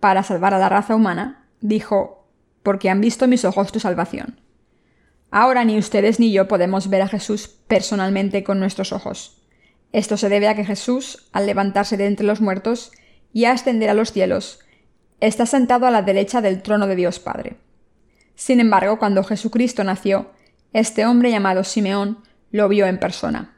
para 0.00 0.22
salvar 0.22 0.54
a 0.54 0.58
la 0.58 0.70
raza 0.70 0.96
humana, 0.96 1.41
dijo, 1.62 2.28
porque 2.62 2.90
han 2.90 3.00
visto 3.00 3.26
mis 3.26 3.44
ojos 3.44 3.72
tu 3.72 3.80
salvación. 3.80 4.40
Ahora 5.30 5.64
ni 5.64 5.78
ustedes 5.78 6.20
ni 6.20 6.30
yo 6.30 6.46
podemos 6.46 6.90
ver 6.90 7.00
a 7.00 7.08
Jesús 7.08 7.48
personalmente 7.66 8.44
con 8.44 8.60
nuestros 8.60 8.92
ojos. 8.92 9.42
Esto 9.92 10.16
se 10.16 10.28
debe 10.28 10.48
a 10.48 10.54
que 10.54 10.64
Jesús, 10.64 11.28
al 11.32 11.46
levantarse 11.46 11.96
de 11.96 12.06
entre 12.06 12.26
los 12.26 12.40
muertos, 12.40 12.92
y 13.32 13.46
a 13.46 13.52
ascender 13.52 13.88
a 13.88 13.94
los 13.94 14.12
cielos, 14.12 14.60
está 15.20 15.46
sentado 15.46 15.86
a 15.86 15.90
la 15.90 16.02
derecha 16.02 16.42
del 16.42 16.62
trono 16.62 16.86
de 16.86 16.96
Dios 16.96 17.18
Padre. 17.18 17.56
Sin 18.34 18.60
embargo, 18.60 18.98
cuando 18.98 19.24
Jesucristo 19.24 19.84
nació, 19.84 20.30
este 20.72 21.06
hombre 21.06 21.30
llamado 21.30 21.64
Simeón 21.64 22.18
lo 22.50 22.68
vio 22.68 22.86
en 22.86 22.98
persona. 22.98 23.56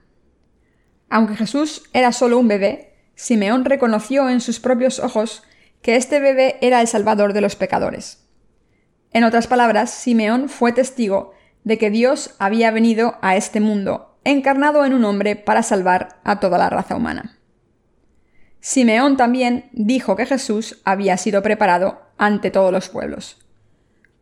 Aunque 1.08 1.36
Jesús 1.36 1.84
era 1.92 2.12
solo 2.12 2.38
un 2.38 2.48
bebé, 2.48 2.94
Simeón 3.14 3.64
reconoció 3.64 4.28
en 4.28 4.40
sus 4.40 4.60
propios 4.60 4.98
ojos 4.98 5.42
que 5.84 5.96
este 5.96 6.18
bebé 6.18 6.56
era 6.62 6.80
el 6.80 6.88
Salvador 6.88 7.34
de 7.34 7.42
los 7.42 7.56
pecadores. 7.56 8.26
En 9.12 9.22
otras 9.22 9.46
palabras, 9.46 9.90
Simeón 9.90 10.48
fue 10.48 10.72
testigo 10.72 11.34
de 11.62 11.76
que 11.76 11.90
Dios 11.90 12.34
había 12.38 12.70
venido 12.70 13.16
a 13.20 13.36
este 13.36 13.60
mundo, 13.60 14.16
encarnado 14.24 14.86
en 14.86 14.94
un 14.94 15.04
hombre 15.04 15.36
para 15.36 15.62
salvar 15.62 16.20
a 16.24 16.40
toda 16.40 16.56
la 16.56 16.70
raza 16.70 16.96
humana. 16.96 17.38
Simeón 18.60 19.18
también 19.18 19.68
dijo 19.72 20.16
que 20.16 20.24
Jesús 20.24 20.80
había 20.86 21.18
sido 21.18 21.42
preparado 21.42 22.00
ante 22.16 22.50
todos 22.50 22.72
los 22.72 22.88
pueblos. 22.88 23.36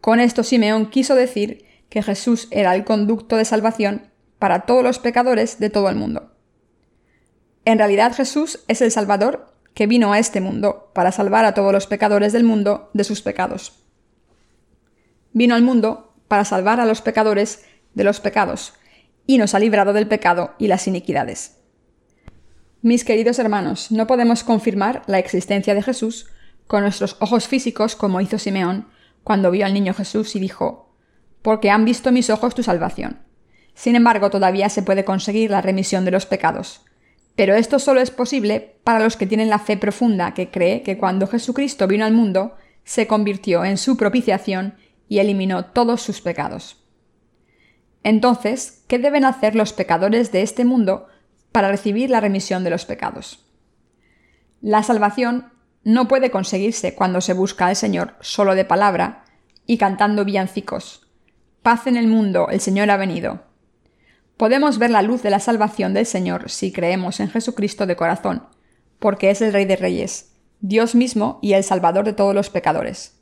Con 0.01 0.19
esto 0.19 0.43
Simeón 0.43 0.91
quiso 0.91 1.15
decir 1.15 1.65
que 1.89 2.03
Jesús 2.03 2.49
era 2.51 2.75
el 2.75 2.83
conducto 2.83 3.37
de 3.37 3.45
salvación 3.45 4.11
para 4.41 4.63
todos 4.63 4.83
los 4.83 4.99
pecadores 4.99 5.61
de 5.61 5.71
todo 5.71 5.89
el 5.89 5.95
mundo. 5.95 6.33
En 7.65 7.79
realidad 7.79 8.13
Jesús 8.13 8.65
es 8.67 8.83
el 8.83 8.91
Salvador 8.91 9.52
que 9.75 9.87
vino 9.87 10.13
a 10.13 10.19
este 10.19 10.41
mundo 10.41 10.91
para 10.95 11.13
salvar 11.13 11.45
a 11.45 11.55
todos 11.55 11.73
los 11.73 11.87
pecadores 11.87 12.33
del 12.33 12.45
mundo 12.45 12.91
de 12.93 13.05
sus 13.05 13.23
pecados. 13.23 13.73
Vino 15.33 15.55
al 15.55 15.63
mundo 15.63 16.15
para 16.29 16.45
salvar 16.45 16.81
a 16.81 16.87
los 16.87 17.03
pecadores 17.03 17.65
de 17.95 18.05
los 18.05 18.21
pecados, 18.21 18.75
y 19.27 19.39
nos 19.39 19.55
ha 19.55 19.59
librado 19.59 19.93
del 19.93 20.09
pecado 20.09 20.55
y 20.59 20.67
las 20.67 20.87
iniquidades. 20.87 21.59
Mis 22.83 23.05
queridos 23.05 23.39
hermanos, 23.39 23.93
no 23.93 24.07
podemos 24.07 24.43
confirmar 24.43 25.03
la 25.07 25.19
existencia 25.19 25.75
de 25.75 25.83
Jesús 25.83 26.29
con 26.67 26.83
nuestros 26.83 27.17
ojos 27.21 27.47
físicos 27.49 27.95
como 27.97 28.21
hizo 28.21 28.39
Simeón 28.39 28.89
cuando 29.23 29.51
vio 29.51 29.67
al 29.67 29.75
niño 29.75 29.95
Jesús 29.95 30.35
y 30.35 30.41
dijo, 30.41 30.93
porque 31.43 31.71
han 31.71 31.85
visto 31.85 32.13
mis 32.13 32.31
ojos 32.31 32.55
tu 32.55 32.63
salvación. 32.63 33.21
Sin 33.75 33.95
embargo, 33.95 34.31
todavía 34.31 34.69
se 34.69 34.83
puede 34.83 35.05
conseguir 35.05 35.51
la 35.51 35.61
remisión 35.61 36.05
de 36.05 36.11
los 36.11 36.27
pecados. 36.27 36.83
Pero 37.37 37.55
esto 37.55 37.79
solo 37.79 38.01
es 38.01 38.11
posible 38.11 38.77
para 38.85 39.01
los 39.01 39.17
que 39.17 39.27
tienen 39.27 39.49
la 39.49 39.59
fe 39.59 39.77
profunda 39.77 40.35
que 40.35 40.51
cree 40.51 40.83
que 40.83 40.99
cuando 40.99 41.27
Jesucristo 41.27 41.87
vino 41.87 42.05
al 42.05 42.13
mundo, 42.13 42.57
se 42.85 43.07
convirtió 43.07 43.65
en 43.65 43.79
su 43.79 43.97
propiciación 43.97 44.75
y 45.09 45.19
eliminó 45.19 45.67
todos 45.67 46.03
sus 46.03 46.21
pecados. 46.21 46.79
Entonces, 48.03 48.85
¿qué 48.89 48.99
deben 48.99 49.25
hacer 49.25 49.55
los 49.55 49.73
pecadores 49.73 50.33
de 50.33 50.43
este 50.43 50.65
mundo 50.65 51.07
para 51.53 51.69
recibir 51.69 52.11
la 52.11 52.21
remisión 52.21 52.65
de 52.65 52.71
los 52.71 52.87
pecados. 52.87 53.45
La 54.61 54.83
salvación 54.83 55.53
no 55.85 56.09
puede 56.09 56.31
conseguirse 56.31 56.95
cuando 56.95 57.21
se 57.21 57.35
busca 57.35 57.67
al 57.67 57.77
Señor 57.77 58.15
solo 58.21 58.55
de 58.55 58.65
palabra 58.65 59.25
y 59.67 59.77
cantando 59.77 60.25
villancicos. 60.25 61.07
Paz 61.63 61.87
en 61.87 61.97
el 61.97 62.09
mundo, 62.09 62.49
el 62.51 62.61
Señor 62.61 62.91
ha 62.91 62.97
venido. 62.97 63.45
Podemos 64.37 64.79
ver 64.79 64.91
la 64.91 65.03
luz 65.03 65.23
de 65.23 65.31
la 65.31 65.41
salvación 65.41 65.95
del 65.95 66.07
Señor 66.07 66.51
si 66.51 66.73
creemos 66.73 67.21
en 67.21 67.31
Jesucristo 67.31 67.87
de 67.87 67.97
corazón, 67.97 68.49
porque 68.99 69.31
es 69.31 69.41
el 69.43 69.53
Rey 69.53 69.65
de 69.65 69.77
Reyes, 69.77 70.33
Dios 70.61 70.95
mismo 70.95 71.39
y 71.43 71.53
el 71.53 71.65
Salvador 71.65 72.05
de 72.05 72.13
todos 72.13 72.35
los 72.35 72.51
pecadores. 72.51 73.19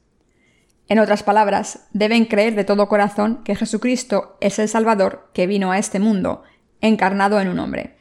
En 0.88 0.98
otras 0.98 1.22
palabras, 1.22 1.86
deben 1.92 2.24
creer 2.24 2.54
de 2.54 2.64
todo 2.64 2.88
corazón 2.88 3.42
que 3.44 3.54
Jesucristo 3.54 4.36
es 4.40 4.58
el 4.58 4.68
Salvador 4.68 5.30
que 5.32 5.46
vino 5.46 5.70
a 5.70 5.78
este 5.78 6.00
mundo, 6.00 6.42
encarnado 6.80 7.40
en 7.40 7.48
un 7.48 7.60
hombre. 7.60 7.96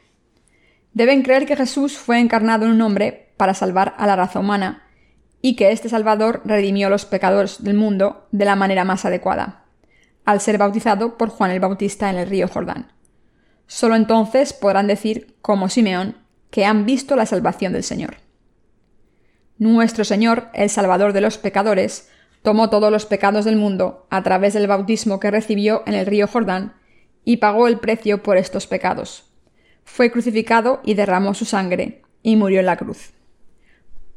Deben 0.92 1.22
creer 1.22 1.46
que 1.46 1.56
Jesús 1.56 1.96
fue 1.96 2.18
encarnado 2.18 2.66
en 2.66 2.72
un 2.72 2.82
hombre 2.82 3.32
para 3.36 3.54
salvar 3.54 3.94
a 3.96 4.06
la 4.06 4.16
raza 4.16 4.40
humana, 4.40 4.86
y 5.40 5.56
que 5.56 5.72
este 5.72 5.88
Salvador 5.88 6.42
redimió 6.44 6.88
a 6.88 6.90
los 6.90 7.06
pecadores 7.06 7.62
del 7.62 7.76
mundo 7.76 8.26
de 8.32 8.44
la 8.44 8.56
manera 8.56 8.84
más 8.84 9.04
adecuada, 9.04 9.64
al 10.24 10.40
ser 10.40 10.58
bautizado 10.58 11.16
por 11.16 11.28
Juan 11.30 11.50
el 11.50 11.60
Bautista 11.60 12.10
en 12.10 12.16
el 12.16 12.28
río 12.28 12.48
Jordán. 12.48 12.92
Solo 13.70 13.94
entonces 13.94 14.52
podrán 14.52 14.88
decir, 14.88 15.36
como 15.42 15.68
Simeón, 15.68 16.16
que 16.50 16.64
han 16.64 16.86
visto 16.86 17.14
la 17.14 17.24
salvación 17.24 17.72
del 17.72 17.84
Señor. 17.84 18.16
Nuestro 19.58 20.04
Señor, 20.04 20.48
el 20.54 20.68
Salvador 20.70 21.12
de 21.12 21.20
los 21.20 21.38
pecadores, 21.38 22.10
tomó 22.42 22.68
todos 22.68 22.90
los 22.90 23.06
pecados 23.06 23.44
del 23.44 23.54
mundo 23.54 24.08
a 24.10 24.24
través 24.24 24.54
del 24.54 24.66
bautismo 24.66 25.20
que 25.20 25.30
recibió 25.30 25.84
en 25.86 25.94
el 25.94 26.06
río 26.06 26.26
Jordán 26.26 26.74
y 27.24 27.36
pagó 27.36 27.68
el 27.68 27.78
precio 27.78 28.24
por 28.24 28.38
estos 28.38 28.66
pecados. 28.66 29.30
Fue 29.84 30.10
crucificado 30.10 30.80
y 30.82 30.94
derramó 30.94 31.32
su 31.34 31.44
sangre, 31.44 32.02
y 32.24 32.34
murió 32.34 32.58
en 32.58 32.66
la 32.66 32.76
cruz. 32.76 33.12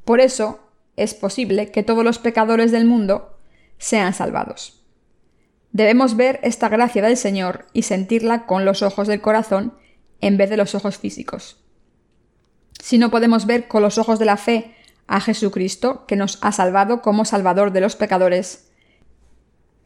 Por 0.03 0.19
eso 0.19 0.61
es 0.95 1.13
posible 1.13 1.69
que 1.69 1.83
todos 1.83 2.03
los 2.03 2.17
pecadores 2.17 2.71
del 2.71 2.85
mundo 2.85 3.37
sean 3.77 4.15
salvados. 4.15 4.82
Debemos 5.73 6.15
ver 6.15 6.39
esta 6.43 6.69
gracia 6.69 7.01
del 7.01 7.17
Señor 7.17 7.65
y 7.73 7.81
sentirla 7.81 8.45
con 8.45 8.63
los 8.63 8.83
ojos 8.83 9.07
del 9.07 9.21
corazón 9.21 9.73
en 10.21 10.37
vez 10.37 10.51
de 10.51 10.57
los 10.57 10.75
ojos 10.75 10.99
físicos. 10.99 11.57
Si 12.79 12.99
no 12.99 13.09
podemos 13.09 13.47
ver 13.47 13.67
con 13.67 13.81
los 13.81 13.97
ojos 13.97 14.19
de 14.19 14.25
la 14.25 14.37
fe 14.37 14.75
a 15.07 15.19
Jesucristo, 15.19 16.05
que 16.05 16.15
nos 16.15 16.37
ha 16.41 16.51
salvado 16.51 17.01
como 17.01 17.25
Salvador 17.25 17.71
de 17.71 17.81
los 17.81 17.95
pecadores, 17.95 18.69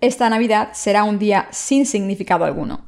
esta 0.01 0.29
Navidad 0.29 0.73
será 0.73 1.05
un 1.05 1.19
día 1.19 1.47
sin 1.51 1.85
significado 1.85 2.43
alguno. 2.43 2.85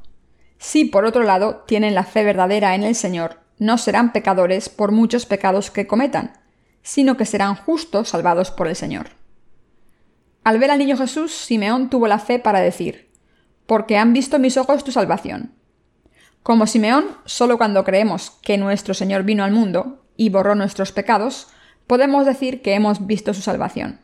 Si, 0.58 0.84
por 0.84 1.06
otro 1.06 1.24
lado, 1.24 1.64
tienen 1.66 1.96
la 1.96 2.04
fe 2.04 2.26
verdadera 2.26 2.76
en 2.76 2.84
el 2.84 2.96
Señor, 2.96 3.40
no 3.60 3.78
serán 3.78 4.12
pecadores 4.12 4.68
por 4.68 4.92
muchos 4.92 5.26
pecados 5.26 5.72
que 5.72 5.88
cometan, 5.88 6.34
sino 6.84 7.16
que 7.16 7.26
serán 7.26 7.56
justos 7.56 8.10
salvados 8.10 8.52
por 8.52 8.68
el 8.68 8.76
Señor. 8.76 9.19
Al 10.44 10.60
ver 10.60 10.72
al 10.72 10.80
niño 10.80 10.98
Jesús, 10.98 11.34
Simeón 11.34 11.90
tuvo 11.90 12.08
la 12.08 12.20
fe 12.20 12.40
para 12.40 12.60
decir, 12.60 13.10
porque 13.66 13.98
han 13.98 14.14
visto 14.14 14.40
mis 14.40 14.58
ojos 14.58 14.84
tu 14.84 14.92
salvación. 14.92 15.54
Como 16.44 16.68
Simeón, 16.68 17.06
solo 17.26 17.58
cuando 17.58 17.84
creemos 17.84 18.32
que 18.42 18.58
nuestro 18.58 18.94
Señor 18.94 19.24
vino 19.24 19.44
al 19.44 19.52
mundo 19.52 20.06
y 20.16 20.30
borró 20.30 20.56
nuestros 20.56 20.92
pecados, 20.92 21.48
podemos 21.86 22.26
decir 22.26 22.62
que 22.62 22.74
hemos 22.74 23.06
visto 23.06 23.34
su 23.34 23.42
salvación. 23.42 24.00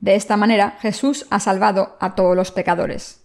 De 0.00 0.14
esta 0.14 0.36
manera, 0.36 0.76
Jesús 0.80 1.26
ha 1.30 1.40
salvado 1.40 1.96
a 2.00 2.14
todos 2.14 2.36
los 2.36 2.52
pecadores. 2.52 3.24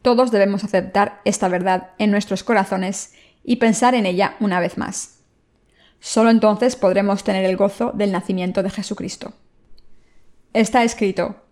Todos 0.00 0.30
debemos 0.30 0.64
aceptar 0.64 1.20
esta 1.24 1.48
verdad 1.48 1.90
en 1.98 2.10
nuestros 2.10 2.44
corazones 2.44 3.12
y 3.44 3.56
pensar 3.56 3.94
en 3.94 4.06
ella 4.06 4.36
una 4.40 4.60
vez 4.60 4.78
más. 4.78 5.18
Solo 6.00 6.30
entonces 6.30 6.76
podremos 6.76 7.24
tener 7.24 7.44
el 7.44 7.56
gozo 7.56 7.92
del 7.92 8.12
nacimiento 8.12 8.62
de 8.62 8.70
Jesucristo. 8.70 9.34
Está 10.54 10.84
escrito, 10.84 11.47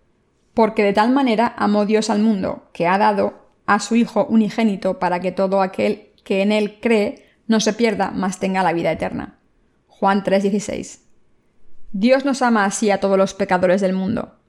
porque 0.57 0.83
de 0.83 0.91
tal 0.91 1.11
manera 1.11 1.53
amó 1.55 1.85
Dios 1.85 2.09
al 2.09 2.17
mundo, 2.17 2.63
que 2.73 2.87
ha 2.87 2.97
dado 2.97 3.47
a 3.67 3.79
su 3.79 3.95
Hijo 3.95 4.25
unigénito 4.25 4.97
para 4.97 5.19
que 5.19 5.31
todo 5.31 5.61
aquel 5.61 6.13
que 6.23 6.41
en 6.41 6.51
él 6.51 6.79
cree 6.81 7.29
no 7.45 7.59
se 7.59 7.73
pierda, 7.73 8.09
mas 8.09 8.39
tenga 8.39 8.63
la 8.63 8.73
vida 8.73 8.91
eterna. 8.91 9.37
Juan 9.85 10.23
3:16 10.23 11.01
Dios 11.91 12.25
nos 12.25 12.41
ama 12.41 12.65
así 12.65 12.89
a 12.89 12.99
todos 12.99 13.19
los 13.19 13.35
pecadores 13.35 13.81
del 13.81 13.93
mundo. 13.93 14.39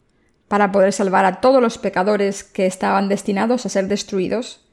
Para 0.49 0.73
poder 0.73 0.95
salvar 0.95 1.27
a 1.27 1.43
todos 1.43 1.61
los 1.61 1.77
pecadores 1.77 2.43
que 2.43 2.65
estaban 2.65 3.11
destinados 3.11 3.67
a 3.67 3.69
ser 3.69 3.87
destruidos, 3.87 4.67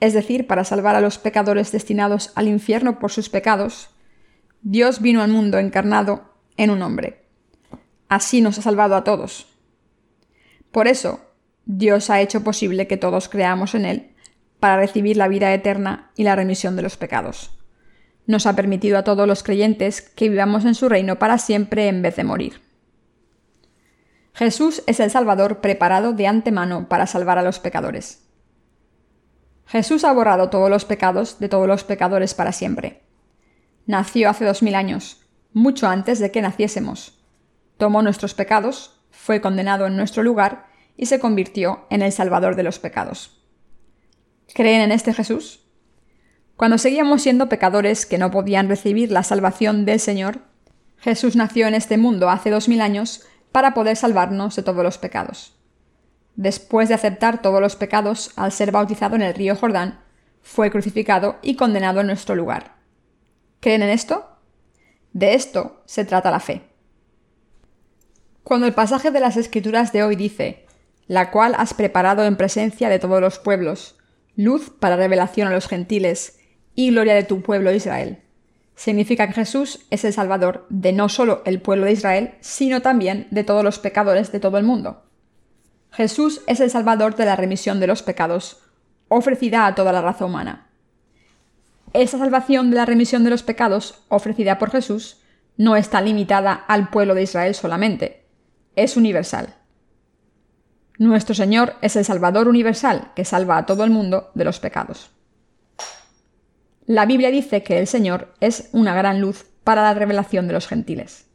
es 0.00 0.14
decir, 0.14 0.48
para 0.48 0.64
salvar 0.64 0.96
a 0.96 1.00
los 1.00 1.16
pecadores 1.16 1.70
destinados 1.70 2.32
al 2.34 2.48
infierno 2.48 2.98
por 2.98 3.12
sus 3.12 3.28
pecados, 3.28 3.90
Dios 4.62 5.00
vino 5.00 5.22
al 5.22 5.30
mundo 5.30 5.58
encarnado 5.58 6.24
en 6.56 6.70
un 6.70 6.82
hombre. 6.82 7.22
Así 8.08 8.40
nos 8.40 8.58
ha 8.58 8.62
salvado 8.62 8.96
a 8.96 9.04
todos. 9.04 9.51
Por 10.72 10.88
eso, 10.88 11.20
Dios 11.64 12.10
ha 12.10 12.20
hecho 12.20 12.42
posible 12.42 12.88
que 12.88 12.96
todos 12.96 13.28
creamos 13.28 13.76
en 13.76 13.84
Él 13.84 14.10
para 14.58 14.76
recibir 14.76 15.16
la 15.16 15.28
vida 15.28 15.54
eterna 15.54 16.10
y 16.16 16.24
la 16.24 16.34
remisión 16.34 16.74
de 16.74 16.82
los 16.82 16.96
pecados 16.96 17.52
nos 18.26 18.46
ha 18.46 18.54
permitido 18.54 18.98
a 18.98 19.04
todos 19.04 19.26
los 19.26 19.42
creyentes 19.42 20.00
que 20.00 20.28
vivamos 20.28 20.64
en 20.64 20.74
su 20.74 20.88
reino 20.88 21.18
para 21.18 21.38
siempre 21.38 21.88
en 21.88 22.02
vez 22.02 22.16
de 22.16 22.24
morir. 22.24 22.60
Jesús 24.34 24.82
es 24.86 25.00
el 25.00 25.10
Salvador 25.10 25.60
preparado 25.60 26.12
de 26.12 26.26
antemano 26.26 26.88
para 26.88 27.06
salvar 27.06 27.38
a 27.38 27.42
los 27.42 27.58
pecadores. 27.58 28.22
Jesús 29.66 30.04
ha 30.04 30.12
borrado 30.12 30.50
todos 30.50 30.70
los 30.70 30.84
pecados 30.84 31.38
de 31.38 31.48
todos 31.48 31.66
los 31.66 31.84
pecadores 31.84 32.34
para 32.34 32.52
siempre. 32.52 33.02
Nació 33.86 34.30
hace 34.30 34.44
dos 34.44 34.62
mil 34.62 34.74
años, 34.74 35.22
mucho 35.52 35.88
antes 35.88 36.18
de 36.18 36.30
que 36.30 36.42
naciésemos. 36.42 37.18
Tomó 37.76 38.02
nuestros 38.02 38.34
pecados, 38.34 39.01
fue 39.12 39.40
condenado 39.40 39.86
en 39.86 39.96
nuestro 39.96 40.24
lugar 40.24 40.66
y 40.96 41.06
se 41.06 41.20
convirtió 41.20 41.86
en 41.90 42.02
el 42.02 42.10
Salvador 42.10 42.56
de 42.56 42.64
los 42.64 42.80
pecados. 42.80 43.40
¿Creen 44.52 44.80
en 44.80 44.92
este 44.92 45.14
Jesús? 45.14 45.60
Cuando 46.56 46.78
seguíamos 46.78 47.22
siendo 47.22 47.48
pecadores 47.48 48.06
que 48.06 48.18
no 48.18 48.30
podían 48.30 48.68
recibir 48.68 49.10
la 49.10 49.22
salvación 49.22 49.84
del 49.84 50.00
Señor, 50.00 50.40
Jesús 50.98 51.36
nació 51.36 51.66
en 51.66 51.74
este 51.74 51.98
mundo 51.98 52.30
hace 52.30 52.50
dos 52.50 52.68
mil 52.68 52.80
años 52.80 53.22
para 53.50 53.74
poder 53.74 53.96
salvarnos 53.96 54.56
de 54.56 54.62
todos 54.62 54.82
los 54.82 54.98
pecados. 54.98 55.56
Después 56.36 56.88
de 56.88 56.94
aceptar 56.94 57.42
todos 57.42 57.60
los 57.60 57.76
pecados 57.76 58.32
al 58.36 58.52
ser 58.52 58.72
bautizado 58.72 59.16
en 59.16 59.22
el 59.22 59.34
río 59.34 59.56
Jordán, 59.56 60.00
fue 60.40 60.70
crucificado 60.70 61.36
y 61.42 61.56
condenado 61.56 62.00
en 62.00 62.06
nuestro 62.06 62.34
lugar. 62.34 62.76
¿Creen 63.60 63.82
en 63.82 63.90
esto? 63.90 64.38
De 65.12 65.34
esto 65.34 65.82
se 65.84 66.04
trata 66.04 66.30
la 66.30 66.40
fe. 66.40 66.71
Cuando 68.44 68.66
el 68.66 68.74
pasaje 68.74 69.10
de 69.10 69.20
las 69.20 69.36
Escrituras 69.36 69.92
de 69.92 70.02
hoy 70.02 70.16
dice, 70.16 70.66
la 71.06 71.30
cual 71.30 71.54
has 71.56 71.74
preparado 71.74 72.24
en 72.24 72.36
presencia 72.36 72.88
de 72.88 72.98
todos 72.98 73.20
los 73.20 73.38
pueblos, 73.38 73.96
luz 74.36 74.70
para 74.70 74.96
revelación 74.96 75.48
a 75.48 75.52
los 75.52 75.68
gentiles, 75.68 76.38
y 76.74 76.90
gloria 76.90 77.14
de 77.14 77.24
tu 77.24 77.42
pueblo 77.42 77.72
Israel. 77.72 78.22
Significa 78.74 79.26
que 79.26 79.34
Jesús 79.34 79.86
es 79.90 80.04
el 80.04 80.12
Salvador 80.12 80.66
de 80.70 80.92
no 80.92 81.08
solo 81.08 81.42
el 81.44 81.60
pueblo 81.60 81.84
de 81.84 81.92
Israel, 81.92 82.34
sino 82.40 82.82
también 82.82 83.28
de 83.30 83.44
todos 83.44 83.62
los 83.62 83.78
pecadores 83.78 84.32
de 84.32 84.40
todo 84.40 84.58
el 84.58 84.64
mundo. 84.64 85.02
Jesús 85.90 86.40
es 86.46 86.60
el 86.60 86.70
Salvador 86.70 87.14
de 87.14 87.26
la 87.26 87.36
remisión 87.36 87.78
de 87.78 87.86
los 87.86 88.02
pecados, 88.02 88.62
ofrecida 89.08 89.66
a 89.66 89.74
toda 89.74 89.92
la 89.92 90.00
raza 90.00 90.24
humana. 90.24 90.68
Esa 91.92 92.18
salvación 92.18 92.70
de 92.70 92.76
la 92.76 92.86
remisión 92.86 93.22
de 93.22 93.30
los 93.30 93.42
pecados, 93.42 94.02
ofrecida 94.08 94.58
por 94.58 94.70
Jesús, 94.70 95.20
no 95.58 95.76
está 95.76 96.00
limitada 96.00 96.54
al 96.54 96.88
pueblo 96.88 97.14
de 97.14 97.24
Israel 97.24 97.54
solamente, 97.54 98.21
es 98.76 98.96
universal. 98.96 99.54
Nuestro 100.98 101.34
Señor 101.34 101.74
es 101.82 101.96
el 101.96 102.04
Salvador 102.04 102.48
universal 102.48 103.12
que 103.16 103.24
salva 103.24 103.58
a 103.58 103.66
todo 103.66 103.84
el 103.84 103.90
mundo 103.90 104.30
de 104.34 104.44
los 104.44 104.60
pecados. 104.60 105.10
La 106.86 107.06
Biblia 107.06 107.30
dice 107.30 107.62
que 107.62 107.78
el 107.78 107.86
Señor 107.86 108.34
es 108.40 108.68
una 108.72 108.94
gran 108.94 109.20
luz 109.20 109.46
para 109.64 109.82
la 109.82 109.94
revelación 109.94 110.46
de 110.46 110.52
los 110.52 110.66
gentiles. 110.66 111.26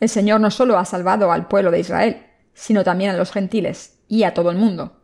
El 0.00 0.08
Señor 0.08 0.40
no 0.40 0.50
solo 0.50 0.78
ha 0.78 0.84
salvado 0.84 1.32
al 1.32 1.48
pueblo 1.48 1.70
de 1.70 1.80
Israel, 1.80 2.26
sino 2.54 2.84
también 2.84 3.10
a 3.10 3.16
los 3.16 3.32
gentiles 3.32 3.98
y 4.08 4.24
a 4.24 4.34
todo 4.34 4.50
el 4.50 4.56
mundo. 4.56 5.00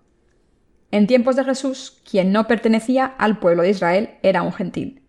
En 0.91 1.07
tiempos 1.07 1.37
de 1.37 1.45
Jesús, 1.45 2.01
quien 2.09 2.33
no 2.33 2.47
pertenecía 2.47 3.05
al 3.05 3.39
pueblo 3.39 3.63
de 3.63 3.71
Israel 3.71 4.19
era 4.23 4.43
un 4.43 4.53
gentil. 4.53 5.03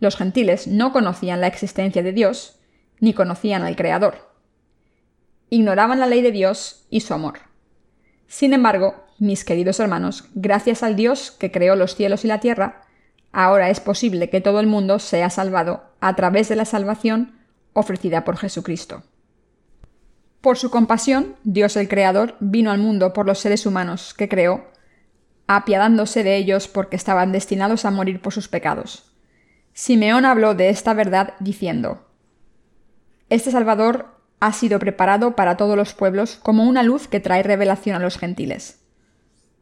Los 0.00 0.16
gentiles 0.16 0.66
no 0.66 0.92
conocían 0.92 1.40
la 1.40 1.46
existencia 1.46 2.02
de 2.02 2.12
Dios, 2.12 2.58
ni 3.00 3.14
conocían 3.14 3.62
al 3.62 3.76
Creador. 3.76 4.33
Ignoraban 5.50 6.00
la 6.00 6.06
ley 6.06 6.22
de 6.22 6.32
Dios 6.32 6.86
y 6.90 7.00
su 7.00 7.14
amor. 7.14 7.40
Sin 8.26 8.52
embargo, 8.52 9.04
mis 9.18 9.44
queridos 9.44 9.78
hermanos, 9.80 10.24
gracias 10.34 10.82
al 10.82 10.96
Dios 10.96 11.30
que 11.30 11.52
creó 11.52 11.76
los 11.76 11.94
cielos 11.94 12.24
y 12.24 12.28
la 12.28 12.40
tierra, 12.40 12.82
ahora 13.32 13.70
es 13.70 13.80
posible 13.80 14.30
que 14.30 14.40
todo 14.40 14.60
el 14.60 14.66
mundo 14.66 14.98
sea 14.98 15.30
salvado 15.30 15.84
a 16.00 16.16
través 16.16 16.48
de 16.48 16.56
la 16.56 16.64
salvación 16.64 17.38
ofrecida 17.72 18.24
por 18.24 18.36
Jesucristo. 18.36 19.04
Por 20.40 20.58
su 20.58 20.70
compasión, 20.70 21.36
Dios 21.42 21.76
el 21.76 21.88
Creador 21.88 22.36
vino 22.40 22.70
al 22.70 22.78
mundo 22.78 23.12
por 23.12 23.26
los 23.26 23.38
seres 23.38 23.66
humanos 23.66 24.14
que 24.14 24.28
creó, 24.28 24.66
apiadándose 25.46 26.22
de 26.22 26.36
ellos 26.36 26.68
porque 26.68 26.96
estaban 26.96 27.32
destinados 27.32 27.84
a 27.84 27.90
morir 27.90 28.20
por 28.20 28.32
sus 28.32 28.48
pecados. 28.48 29.10
Simeón 29.72 30.24
habló 30.24 30.54
de 30.54 30.68
esta 30.68 30.92
verdad 30.92 31.34
diciendo, 31.40 32.06
Este 33.30 33.50
Salvador 33.50 34.13
ha 34.40 34.52
sido 34.52 34.78
preparado 34.78 35.36
para 35.36 35.56
todos 35.56 35.76
los 35.76 35.94
pueblos 35.94 36.38
como 36.42 36.64
una 36.64 36.82
luz 36.82 37.08
que 37.08 37.20
trae 37.20 37.42
revelación 37.42 37.96
a 37.96 38.00
los 38.00 38.18
gentiles. 38.18 38.80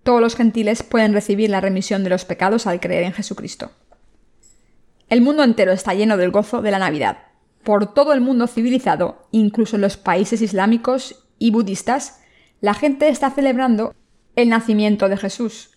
todos 0.03 0.21
los 0.21 0.35
gentiles 0.35 0.83
pueden 0.83 1.13
recibir 1.13 1.49
la 1.51 1.61
remisión 1.61 2.03
de 2.03 2.11
los 2.11 2.25
pecados 2.25 2.67
al 2.67 2.81
creer 2.81 3.05
en 3.05 3.13
Jesucristo. 3.13 3.71
El 5.09 5.21
mundo 5.21 5.45
entero 5.45 5.73
está 5.73 5.95
lleno 5.95 6.17
del 6.17 6.31
gozo 6.31 6.63
de 6.63 6.71
la 6.71 6.79
Navidad. 6.79 7.19
Por 7.63 7.95
todo 7.95 8.13
el 8.13 8.21
mundo 8.21 8.47
civilizado, 8.47 9.29
incluso 9.31 9.77
en 9.77 9.83
los 9.83 9.97
países 9.97 10.43
islámicos 10.43 11.27
y 11.39 11.51
budistas, 11.51 12.21
la 12.61 12.75
gente 12.75 13.09
está 13.09 13.31
celebrando 13.31 13.95
el 14.35 14.49
nacimiento 14.49 15.09
de 15.09 15.17
Jesús. 15.17 15.71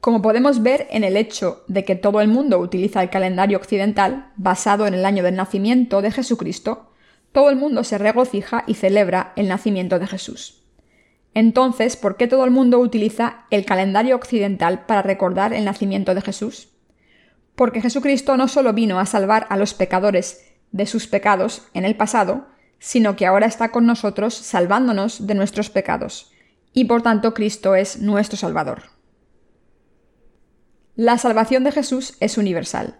Como 0.00 0.22
podemos 0.22 0.62
ver 0.62 0.86
en 0.90 1.04
el 1.04 1.16
hecho 1.16 1.64
de 1.68 1.84
que 1.84 1.96
todo 1.96 2.20
el 2.20 2.28
mundo 2.28 2.58
utiliza 2.58 3.02
el 3.02 3.10
calendario 3.10 3.58
occidental 3.58 4.30
basado 4.36 4.86
en 4.86 4.94
el 4.94 5.04
año 5.04 5.22
del 5.22 5.36
nacimiento 5.36 6.02
de 6.02 6.10
Jesucristo, 6.10 6.89
todo 7.32 7.50
el 7.50 7.56
mundo 7.56 7.84
se 7.84 7.98
regocija 7.98 8.64
y 8.66 8.74
celebra 8.74 9.32
el 9.36 9.48
nacimiento 9.48 9.98
de 9.98 10.06
Jesús. 10.06 10.64
Entonces, 11.32 11.96
¿por 11.96 12.16
qué 12.16 12.26
todo 12.26 12.44
el 12.44 12.50
mundo 12.50 12.78
utiliza 12.80 13.44
el 13.50 13.64
calendario 13.64 14.16
occidental 14.16 14.86
para 14.86 15.02
recordar 15.02 15.52
el 15.52 15.64
nacimiento 15.64 16.14
de 16.14 16.22
Jesús? 16.22 16.70
Porque 17.54 17.80
Jesucristo 17.80 18.36
no 18.36 18.48
solo 18.48 18.72
vino 18.72 18.98
a 18.98 19.06
salvar 19.06 19.46
a 19.48 19.56
los 19.56 19.74
pecadores 19.74 20.44
de 20.72 20.86
sus 20.86 21.06
pecados 21.06 21.68
en 21.72 21.84
el 21.84 21.96
pasado, 21.96 22.46
sino 22.78 23.14
que 23.14 23.26
ahora 23.26 23.46
está 23.46 23.70
con 23.70 23.86
nosotros 23.86 24.34
salvándonos 24.34 25.26
de 25.26 25.34
nuestros 25.34 25.70
pecados, 25.70 26.32
y 26.72 26.86
por 26.86 27.02
tanto 27.02 27.34
Cristo 27.34 27.74
es 27.74 28.00
nuestro 28.00 28.36
Salvador. 28.36 28.82
La 30.96 31.18
salvación 31.18 31.62
de 31.62 31.72
Jesús 31.72 32.16
es 32.20 32.38
universal. 32.38 32.98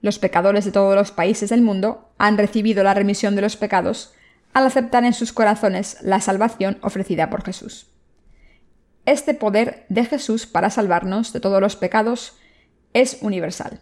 Los 0.00 0.18
pecadores 0.18 0.64
de 0.64 0.72
todos 0.72 0.94
los 0.94 1.10
países 1.10 1.50
del 1.50 1.62
mundo 1.62 2.10
han 2.18 2.38
recibido 2.38 2.82
la 2.84 2.94
remisión 2.94 3.34
de 3.34 3.42
los 3.42 3.56
pecados 3.56 4.14
al 4.52 4.66
aceptar 4.66 5.04
en 5.04 5.12
sus 5.12 5.32
corazones 5.32 5.98
la 6.02 6.20
salvación 6.20 6.78
ofrecida 6.82 7.30
por 7.30 7.44
Jesús. 7.44 7.90
Este 9.06 9.34
poder 9.34 9.86
de 9.88 10.04
Jesús 10.04 10.46
para 10.46 10.70
salvarnos 10.70 11.32
de 11.32 11.40
todos 11.40 11.60
los 11.60 11.76
pecados 11.76 12.36
es 12.92 13.18
universal. 13.22 13.80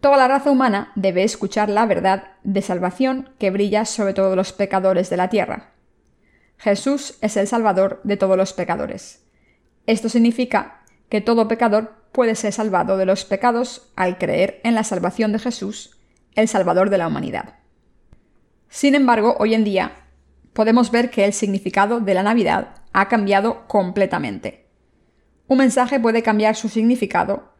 Toda 0.00 0.16
la 0.16 0.28
raza 0.28 0.50
humana 0.50 0.92
debe 0.94 1.22
escuchar 1.22 1.68
la 1.68 1.86
verdad 1.86 2.32
de 2.42 2.62
salvación 2.62 3.30
que 3.38 3.50
brilla 3.50 3.84
sobre 3.84 4.14
todos 4.14 4.36
los 4.36 4.52
pecadores 4.52 5.10
de 5.10 5.16
la 5.16 5.30
tierra. 5.30 5.72
Jesús 6.58 7.18
es 7.20 7.36
el 7.36 7.46
Salvador 7.46 8.00
de 8.04 8.16
todos 8.16 8.36
los 8.36 8.52
pecadores. 8.52 9.24
Esto 9.86 10.08
significa 10.08 10.82
que 11.08 11.20
todo 11.20 11.48
pecador 11.48 11.94
puede 12.12 12.34
ser 12.34 12.52
salvado 12.52 12.96
de 12.96 13.06
los 13.06 13.24
pecados 13.24 13.92
al 13.96 14.18
creer 14.18 14.60
en 14.64 14.74
la 14.74 14.84
salvación 14.84 15.32
de 15.32 15.38
Jesús, 15.38 15.98
el 16.34 16.48
Salvador 16.48 16.90
de 16.90 16.98
la 16.98 17.08
humanidad. 17.08 17.54
Sin 18.68 18.94
embargo, 18.94 19.36
hoy 19.38 19.54
en 19.54 19.64
día 19.64 19.92
podemos 20.52 20.90
ver 20.90 21.10
que 21.10 21.24
el 21.24 21.32
significado 21.32 22.00
de 22.00 22.14
la 22.14 22.22
Navidad 22.22 22.82
ha 22.92 23.08
cambiado 23.08 23.66
completamente. 23.68 24.66
Un 25.48 25.58
mensaje 25.58 26.00
puede 26.00 26.22
cambiar 26.22 26.56
su 26.56 26.68
significado 26.68 27.52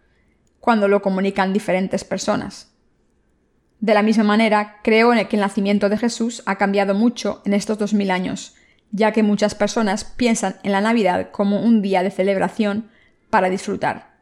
cuando 0.59 0.88
lo 0.88 1.03
comunican 1.03 1.53
diferentes 1.53 2.05
personas. 2.05 2.73
De 3.79 3.95
la 3.95 4.03
misma 4.03 4.25
manera, 4.25 4.81
creo 4.83 5.12
en 5.12 5.29
que 5.29 5.37
el 5.37 5.43
nacimiento 5.43 5.88
de 5.88 5.99
Jesús 5.99 6.43
ha 6.47 6.57
cambiado 6.57 6.95
mucho 6.95 7.43
en 7.45 7.53
estos 7.53 7.79
dos 7.79 7.93
mil 7.93 8.11
años, 8.11 8.55
ya 8.91 9.12
que 9.12 9.23
muchas 9.23 9.55
personas 9.55 10.05
piensan 10.05 10.57
en 10.62 10.73
la 10.73 10.81
Navidad 10.81 11.31
como 11.31 11.61
un 11.61 11.83
día 11.83 12.03
de 12.03 12.11
celebración 12.11 12.91
para 13.30 13.50
disfrutar, 13.50 14.16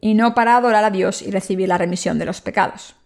y 0.00 0.14
no 0.14 0.34
para 0.34 0.56
adorar 0.56 0.84
a 0.84 0.90
Dios 0.90 1.22
y 1.22 1.30
recibir 1.30 1.68
la 1.68 1.78
remisión 1.78 2.18
de 2.18 2.24
los 2.24 2.40
pecados. 2.40 2.96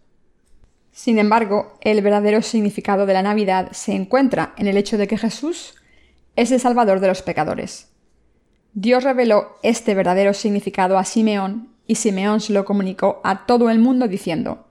Sin 0.93 1.19
embargo, 1.19 1.77
el 1.83 2.01
verdadero 2.01 2.41
significado 2.41 3.05
de 3.05 3.13
la 3.13 3.23
Navidad 3.23 3.71
se 3.73 3.93
encuentra 3.93 4.55
en 4.57 4.67
el 4.67 4.79
hecho 4.79 4.97
de 4.97 5.07
que 5.07 5.19
Jesús 5.19 5.75
es 6.37 6.53
el 6.53 6.61
Salvador 6.61 7.01
de 7.01 7.09
los 7.09 7.23
pecadores. 7.23 7.91
Dios 8.73 9.05
reveló 9.05 9.57
este 9.63 9.95
verdadero 9.95 10.33
significado 10.33 10.97
a 10.99 11.05
Simeón 11.05 11.69
y 11.87 11.97
Simeón 11.97 12.41
se 12.41 12.53
lo 12.53 12.65
comunicó 12.65 13.21
a 13.25 13.47
todo 13.47 13.71
el 13.71 13.79
mundo 13.79 14.09
diciendo, 14.09 14.67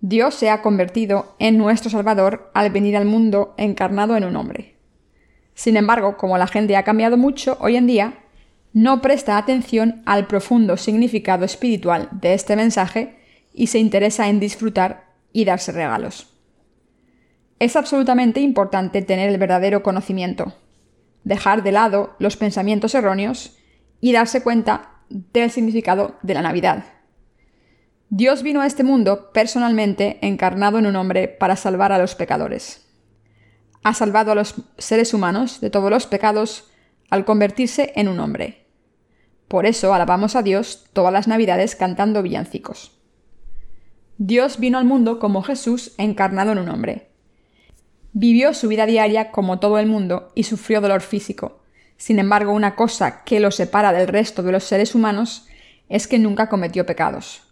Dios 0.00 0.34
se 0.34 0.48
ha 0.48 0.62
convertido 0.62 1.34
en 1.38 1.58
nuestro 1.58 1.90
Salvador 1.90 2.50
al 2.54 2.70
venir 2.70 2.96
al 2.96 3.04
mundo 3.04 3.54
encarnado 3.58 4.16
en 4.16 4.24
un 4.24 4.36
hombre. 4.36 4.76
Sin 5.54 5.76
embargo, 5.76 6.16
como 6.16 6.38
la 6.38 6.46
gente 6.46 6.76
ha 6.76 6.84
cambiado 6.84 7.18
mucho 7.18 7.58
hoy 7.60 7.76
en 7.76 7.86
día, 7.86 8.14
no 8.72 9.02
presta 9.02 9.36
atención 9.36 10.02
al 10.06 10.26
profundo 10.26 10.76
significado 10.76 11.44
espiritual 11.44 12.08
de 12.12 12.34
este 12.34 12.56
mensaje 12.56 13.18
y 13.52 13.66
se 13.66 13.78
interesa 13.78 14.28
en 14.28 14.40
disfrutar 14.40 15.10
y 15.32 15.44
darse 15.44 15.72
regalos. 15.72 16.28
Es 17.58 17.76
absolutamente 17.76 18.40
importante 18.40 19.02
tener 19.02 19.28
el 19.28 19.38
verdadero 19.38 19.82
conocimiento, 19.82 20.54
dejar 21.24 21.62
de 21.62 21.72
lado 21.72 22.16
los 22.18 22.36
pensamientos 22.36 22.94
erróneos 22.94 23.58
y 24.00 24.12
darse 24.12 24.42
cuenta 24.42 25.00
del 25.08 25.50
significado 25.50 26.16
de 26.22 26.34
la 26.34 26.42
Navidad. 26.42 26.84
Dios 28.08 28.42
vino 28.42 28.60
a 28.60 28.66
este 28.66 28.82
mundo 28.82 29.30
personalmente 29.32 30.18
encarnado 30.22 30.78
en 30.78 30.86
un 30.86 30.96
hombre 30.96 31.28
para 31.28 31.56
salvar 31.56 31.92
a 31.92 31.98
los 31.98 32.14
pecadores. 32.14 32.86
Ha 33.82 33.94
salvado 33.94 34.32
a 34.32 34.34
los 34.34 34.54
seres 34.78 35.14
humanos 35.14 35.60
de 35.60 35.70
todos 35.70 35.90
los 35.90 36.06
pecados 36.06 36.69
al 37.10 37.24
convertirse 37.24 37.92
en 37.96 38.08
un 38.08 38.20
hombre. 38.20 38.66
Por 39.48 39.66
eso 39.66 39.92
alabamos 39.92 40.36
a 40.36 40.42
Dios 40.42 40.84
todas 40.92 41.12
las 41.12 41.28
Navidades 41.28 41.74
cantando 41.76 42.22
villancicos. 42.22 42.96
Dios 44.16 44.58
vino 44.58 44.78
al 44.78 44.84
mundo 44.84 45.18
como 45.18 45.42
Jesús 45.42 45.92
encarnado 45.98 46.52
en 46.52 46.58
un 46.58 46.68
hombre. 46.68 47.10
Vivió 48.12 48.54
su 48.54 48.68
vida 48.68 48.86
diaria 48.86 49.30
como 49.30 49.58
todo 49.58 49.78
el 49.78 49.86
mundo 49.86 50.30
y 50.34 50.44
sufrió 50.44 50.80
dolor 50.80 51.00
físico. 51.00 51.60
Sin 51.96 52.18
embargo, 52.18 52.52
una 52.52 52.76
cosa 52.76 53.24
que 53.24 53.40
lo 53.40 53.50
separa 53.50 53.92
del 53.92 54.08
resto 54.08 54.42
de 54.42 54.52
los 54.52 54.64
seres 54.64 54.94
humanos 54.94 55.46
es 55.88 56.06
que 56.06 56.18
nunca 56.18 56.48
cometió 56.48 56.86
pecados. 56.86 57.42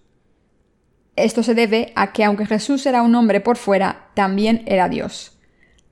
Esto 1.17 1.43
se 1.43 1.55
debe 1.55 1.93
a 1.97 2.13
que 2.13 2.25
aunque 2.25 2.47
Jesús 2.47 2.87
era 2.87 3.03
un 3.03 3.15
hombre 3.15 3.41
por 3.41 3.57
fuera, 3.57 4.11
también 4.15 4.63
era 4.67 4.89
Dios. 4.89 5.39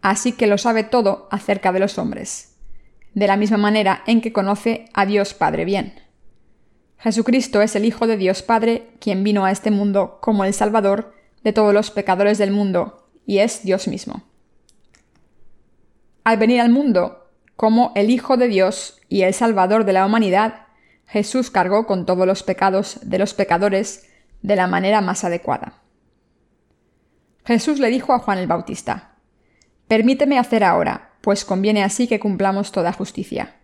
Así 0.03 0.33
que 0.33 0.47
lo 0.47 0.57
sabe 0.57 0.85
todo 0.85 1.27
acerca 1.33 1.73
de 1.73 1.81
los 1.81 1.99
hombres. 1.99 2.56
De 3.17 3.27
la 3.27 3.39
misma 3.39 3.57
manera 3.57 4.03
en 4.07 4.21
que 4.21 4.35
conoce 4.35 4.91
a 4.93 5.07
Dios 5.07 5.33
Padre 5.33 5.65
bien. 5.65 5.95
Jesucristo 6.99 7.63
es 7.63 7.75
el 7.75 7.87
Hijo 7.87 8.07
de 8.07 8.19
Dios 8.19 8.43
Padre, 8.43 8.91
quien 9.01 9.25
vino 9.25 9.47
a 9.47 9.51
este 9.51 9.71
mundo 9.71 10.19
como 10.21 10.45
el 10.45 10.53
Salvador 10.53 11.15
de 11.43 11.55
todos 11.55 11.73
los 11.73 11.91
pecadores 11.91 12.37
del 12.37 12.51
mundo, 12.51 13.09
y 13.25 13.39
es 13.39 13.63
Dios 13.63 13.89
mismo. 13.89 14.25
Al 16.25 16.37
venir 16.37 16.61
al 16.61 16.69
mundo 16.69 17.31
como 17.57 17.93
el 17.95 18.11
Hijo 18.11 18.37
de 18.37 18.49
Dios 18.49 19.01
y 19.09 19.23
el 19.23 19.33
Salvador 19.33 19.87
de 19.87 19.95
la 19.95 20.05
humanidad, 20.05 20.67
Jesús 21.07 21.51
cargó 21.51 21.87
con 21.87 22.05
todos 22.05 22.27
los 22.27 22.43
pecados 22.43 23.01
de 23.03 23.19
los 23.19 23.33
pecadores 23.33 24.11
de 24.43 24.57
la 24.57 24.67
manera 24.67 25.01
más 25.01 25.25
adecuada. 25.25 25.81
Jesús 27.47 27.81
le 27.81 27.89
dijo 27.89 28.13
a 28.13 28.19
Juan 28.19 28.37
el 28.37 28.47
Bautista, 28.47 29.17
Permíteme 29.89 30.39
hacer 30.39 30.65
ahora, 30.65 31.16
pues 31.27 31.45
conviene 31.45 31.83
así 31.83 32.07
que 32.07 32.21
cumplamos 32.21 32.71
toda 32.71 32.93
justicia. 32.93 33.57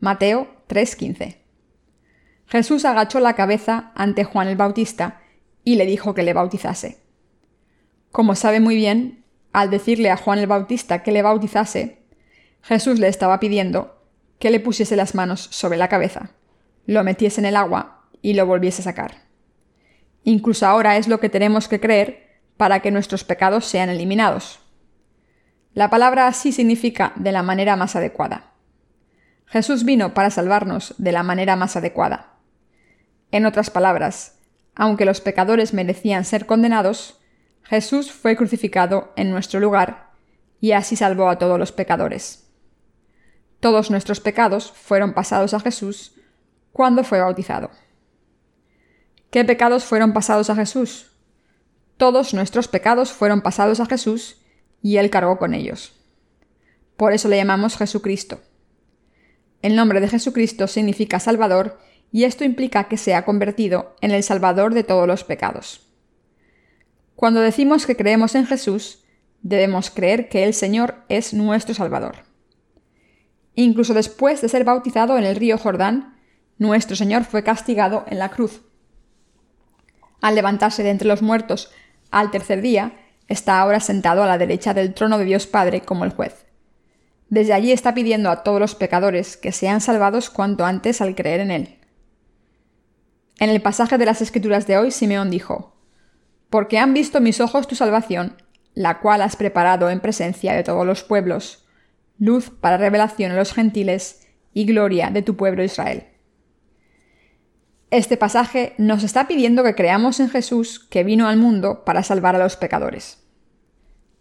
Mateo 0.00 0.48
3:15 0.68 1.36
Jesús 2.46 2.86
agachó 2.86 3.20
la 3.20 3.34
cabeza 3.34 3.92
ante 3.94 4.24
Juan 4.24 4.48
el 4.48 4.56
Bautista 4.56 5.20
y 5.64 5.76
le 5.76 5.84
dijo 5.84 6.14
que 6.14 6.22
le 6.22 6.32
bautizase. 6.32 7.02
Como 8.10 8.34
sabe 8.34 8.58
muy 8.58 8.74
bien, 8.74 9.22
al 9.52 9.68
decirle 9.68 10.10
a 10.10 10.16
Juan 10.16 10.38
el 10.38 10.46
Bautista 10.46 11.02
que 11.02 11.12
le 11.12 11.20
bautizase, 11.20 12.06
Jesús 12.62 12.98
le 12.98 13.08
estaba 13.08 13.38
pidiendo 13.38 14.02
que 14.38 14.50
le 14.50 14.58
pusiese 14.58 14.96
las 14.96 15.14
manos 15.14 15.46
sobre 15.50 15.76
la 15.76 15.90
cabeza, 15.90 16.30
lo 16.86 17.04
metiese 17.04 17.42
en 17.42 17.44
el 17.44 17.56
agua 17.56 18.08
y 18.22 18.32
lo 18.32 18.46
volviese 18.46 18.80
a 18.80 18.84
sacar. 18.84 19.26
Incluso 20.22 20.66
ahora 20.66 20.96
es 20.96 21.06
lo 21.06 21.20
que 21.20 21.28
tenemos 21.28 21.68
que 21.68 21.80
creer 21.80 22.40
para 22.56 22.80
que 22.80 22.90
nuestros 22.90 23.24
pecados 23.24 23.66
sean 23.66 23.90
eliminados. 23.90 24.63
La 25.74 25.90
palabra 25.90 26.28
así 26.28 26.52
significa 26.52 27.12
de 27.16 27.32
la 27.32 27.42
manera 27.42 27.74
más 27.74 27.96
adecuada. 27.96 28.52
Jesús 29.46 29.84
vino 29.84 30.14
para 30.14 30.30
salvarnos 30.30 30.94
de 30.98 31.10
la 31.10 31.24
manera 31.24 31.56
más 31.56 31.76
adecuada. 31.76 32.34
En 33.32 33.44
otras 33.44 33.70
palabras, 33.70 34.38
aunque 34.76 35.04
los 35.04 35.20
pecadores 35.20 35.74
merecían 35.74 36.24
ser 36.24 36.46
condenados, 36.46 37.20
Jesús 37.64 38.12
fue 38.12 38.36
crucificado 38.36 39.12
en 39.16 39.32
nuestro 39.32 39.58
lugar 39.58 40.12
y 40.60 40.72
así 40.72 40.94
salvó 40.94 41.28
a 41.28 41.38
todos 41.38 41.58
los 41.58 41.72
pecadores. 41.72 42.48
Todos 43.58 43.90
nuestros 43.90 44.20
pecados 44.20 44.70
fueron 44.70 45.12
pasados 45.12 45.54
a 45.54 45.60
Jesús 45.60 46.14
cuando 46.72 47.02
fue 47.02 47.20
bautizado. 47.20 47.70
¿Qué 49.30 49.44
pecados 49.44 49.84
fueron 49.84 50.12
pasados 50.12 50.50
a 50.50 50.54
Jesús? 50.54 51.10
Todos 51.96 52.32
nuestros 52.32 52.68
pecados 52.68 53.12
fueron 53.12 53.40
pasados 53.40 53.80
a 53.80 53.86
Jesús 53.86 54.43
y 54.84 54.98
Él 54.98 55.08
cargó 55.08 55.38
con 55.38 55.54
ellos. 55.54 55.94
Por 56.98 57.14
eso 57.14 57.28
le 57.28 57.38
llamamos 57.38 57.78
Jesucristo. 57.78 58.42
El 59.62 59.76
nombre 59.76 59.98
de 59.98 60.08
Jesucristo 60.08 60.68
significa 60.68 61.18
Salvador 61.20 61.78
y 62.12 62.24
esto 62.24 62.44
implica 62.44 62.84
que 62.84 62.98
se 62.98 63.14
ha 63.14 63.24
convertido 63.24 63.96
en 64.02 64.10
el 64.10 64.22
Salvador 64.22 64.74
de 64.74 64.84
todos 64.84 65.08
los 65.08 65.24
pecados. 65.24 65.88
Cuando 67.16 67.40
decimos 67.40 67.86
que 67.86 67.96
creemos 67.96 68.34
en 68.34 68.44
Jesús, 68.44 69.04
debemos 69.40 69.88
creer 69.88 70.28
que 70.28 70.44
el 70.44 70.52
Señor 70.52 70.96
es 71.08 71.32
nuestro 71.32 71.74
Salvador. 71.74 72.16
Incluso 73.54 73.94
después 73.94 74.42
de 74.42 74.50
ser 74.50 74.64
bautizado 74.64 75.16
en 75.16 75.24
el 75.24 75.36
río 75.36 75.56
Jordán, 75.56 76.20
nuestro 76.58 76.94
Señor 76.94 77.24
fue 77.24 77.42
castigado 77.42 78.04
en 78.08 78.18
la 78.18 78.28
cruz. 78.28 78.60
Al 80.20 80.34
levantarse 80.34 80.82
de 80.82 80.90
entre 80.90 81.08
los 81.08 81.22
muertos 81.22 81.70
al 82.10 82.30
tercer 82.30 82.60
día, 82.60 83.03
está 83.28 83.60
ahora 83.60 83.80
sentado 83.80 84.22
a 84.22 84.26
la 84.26 84.38
derecha 84.38 84.74
del 84.74 84.94
trono 84.94 85.18
de 85.18 85.24
Dios 85.24 85.46
Padre 85.46 85.80
como 85.80 86.04
el 86.04 86.10
juez. 86.10 86.46
Desde 87.28 87.52
allí 87.52 87.72
está 87.72 87.94
pidiendo 87.94 88.30
a 88.30 88.42
todos 88.42 88.60
los 88.60 88.74
pecadores 88.74 89.36
que 89.36 89.52
sean 89.52 89.80
salvados 89.80 90.30
cuanto 90.30 90.64
antes 90.64 91.00
al 91.00 91.14
creer 91.14 91.40
en 91.40 91.50
Él. 91.50 91.78
En 93.38 93.50
el 93.50 93.60
pasaje 93.60 93.98
de 93.98 94.06
las 94.06 94.22
Escrituras 94.22 94.66
de 94.66 94.78
hoy, 94.78 94.90
Simeón 94.90 95.30
dijo, 95.30 95.76
Porque 96.50 96.78
han 96.78 96.94
visto 96.94 97.20
mis 97.20 97.40
ojos 97.40 97.66
tu 97.66 97.74
salvación, 97.74 98.36
la 98.74 99.00
cual 99.00 99.22
has 99.22 99.36
preparado 99.36 99.90
en 99.90 100.00
presencia 100.00 100.54
de 100.54 100.62
todos 100.62 100.86
los 100.86 101.02
pueblos, 101.02 101.66
luz 102.18 102.50
para 102.50 102.76
revelación 102.76 103.32
a 103.32 103.36
los 103.36 103.52
gentiles 103.52 104.28
y 104.52 104.64
gloria 104.66 105.10
de 105.10 105.22
tu 105.22 105.36
pueblo 105.36 105.64
Israel. 105.64 106.04
Este 107.94 108.16
pasaje 108.16 108.74
nos 108.76 109.04
está 109.04 109.28
pidiendo 109.28 109.62
que 109.62 109.76
creamos 109.76 110.18
en 110.18 110.28
Jesús 110.28 110.80
que 110.80 111.04
vino 111.04 111.28
al 111.28 111.36
mundo 111.36 111.84
para 111.84 112.02
salvar 112.02 112.34
a 112.34 112.40
los 112.40 112.56
pecadores. 112.56 113.22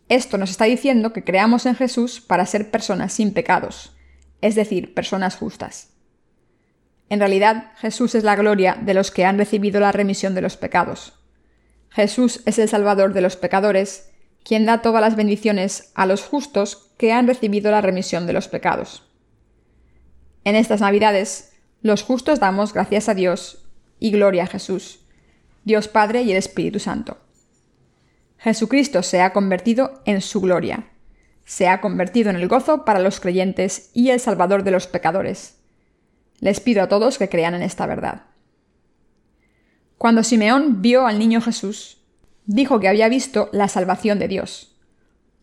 Esto 0.10 0.38
nos 0.38 0.52
está 0.52 0.66
diciendo 0.66 1.12
que 1.12 1.24
creamos 1.24 1.66
en 1.66 1.74
Jesús 1.74 2.22
para 2.22 2.46
ser 2.46 2.70
personas 2.70 3.14
sin 3.14 3.34
pecados, 3.34 3.98
es 4.42 4.54
decir, 4.54 4.94
personas 4.94 5.36
justas. 5.36 5.90
En 7.10 7.18
realidad, 7.18 7.72
Jesús 7.78 8.14
es 8.14 8.24
la 8.24 8.36
gloria 8.36 8.78
de 8.80 8.94
los 8.94 9.10
que 9.10 9.26
han 9.26 9.40
recibido 9.40 9.80
la 9.80 9.92
remisión 9.92 10.36
de 10.36 10.42
los 10.44 10.56
pecados. 10.56 11.14
Jesús 11.90 12.44
es 12.46 12.60
el 12.60 12.70
Salvador 12.70 13.14
de 13.14 13.22
los 13.22 13.38
pecadores, 13.38 14.12
quien 14.44 14.68
da 14.68 14.84
todas 14.84 15.02
las 15.02 15.16
bendiciones 15.16 15.92
a 15.96 16.06
los 16.06 16.22
justos 16.22 16.94
que 17.00 17.12
han 17.12 17.26
recibido 17.26 17.72
la 17.72 17.82
remisión 17.82 18.28
de 18.28 18.34
los 18.34 18.48
pecados. 18.48 19.10
En 20.44 20.56
estas 20.56 20.82
Navidades, 20.82 21.54
los 21.82 22.04
justos 22.04 22.40
damos 22.40 22.72
gracias 22.72 23.10
a 23.10 23.16
Dios 23.16 23.63
y 24.04 24.12
gloria 24.12 24.44
a 24.44 24.48
Jesús, 24.48 25.00
Dios 25.64 25.88
Padre 25.88 26.24
y 26.24 26.32
el 26.32 26.36
Espíritu 26.36 26.78
Santo. 26.78 27.20
Jesucristo 28.38 29.02
se 29.02 29.22
ha 29.22 29.32
convertido 29.32 30.02
en 30.04 30.20
su 30.20 30.42
gloria, 30.42 30.90
se 31.46 31.70
ha 31.70 31.80
convertido 31.80 32.30
en 32.30 32.36
el 32.36 32.50
gozo 32.50 32.84
para 32.84 33.00
los 33.00 33.22
creyentes 33.22 33.92
y 33.94 34.10
el 34.10 34.20
Salvador 34.20 34.66
de 34.66 34.72
los 34.72 34.88
pecadores. 34.88 35.56
Les 36.42 36.60
pido 36.60 36.84
a 36.84 36.90
todos 36.90 37.18
que 37.18 37.30
crean 37.30 37.56
en 37.56 37.62
esta 37.62 37.86
verdad. 37.86 38.24
Cuando 39.98 40.24
Simeón 40.24 40.82
vio 40.82 41.08
al 41.08 41.18
niño 41.18 41.40
Jesús, 41.40 42.02
dijo 42.46 42.82
que 42.82 42.90
había 42.90 43.08
visto 43.08 43.48
la 43.54 43.70
salvación 43.70 44.20
de 44.20 44.28
Dios. 44.28 44.76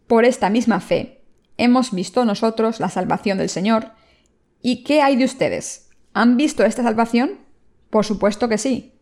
Por 0.06 0.26
esta 0.26 0.50
misma 0.50 0.80
fe, 0.80 1.22
hemos 1.56 1.92
visto 1.92 2.26
nosotros 2.26 2.78
la 2.78 2.90
salvación 2.90 3.38
del 3.38 3.48
Señor. 3.48 3.92
¿Y 4.60 4.84
qué 4.84 5.00
hay 5.00 5.16
de 5.16 5.24
ustedes? 5.24 5.88
¿Han 6.12 6.36
visto 6.36 6.62
esta 6.62 6.82
salvación? 6.82 7.48
Por 7.90 8.04
supuesto 8.04 8.48
que 8.48 8.56
sí. 8.56 8.94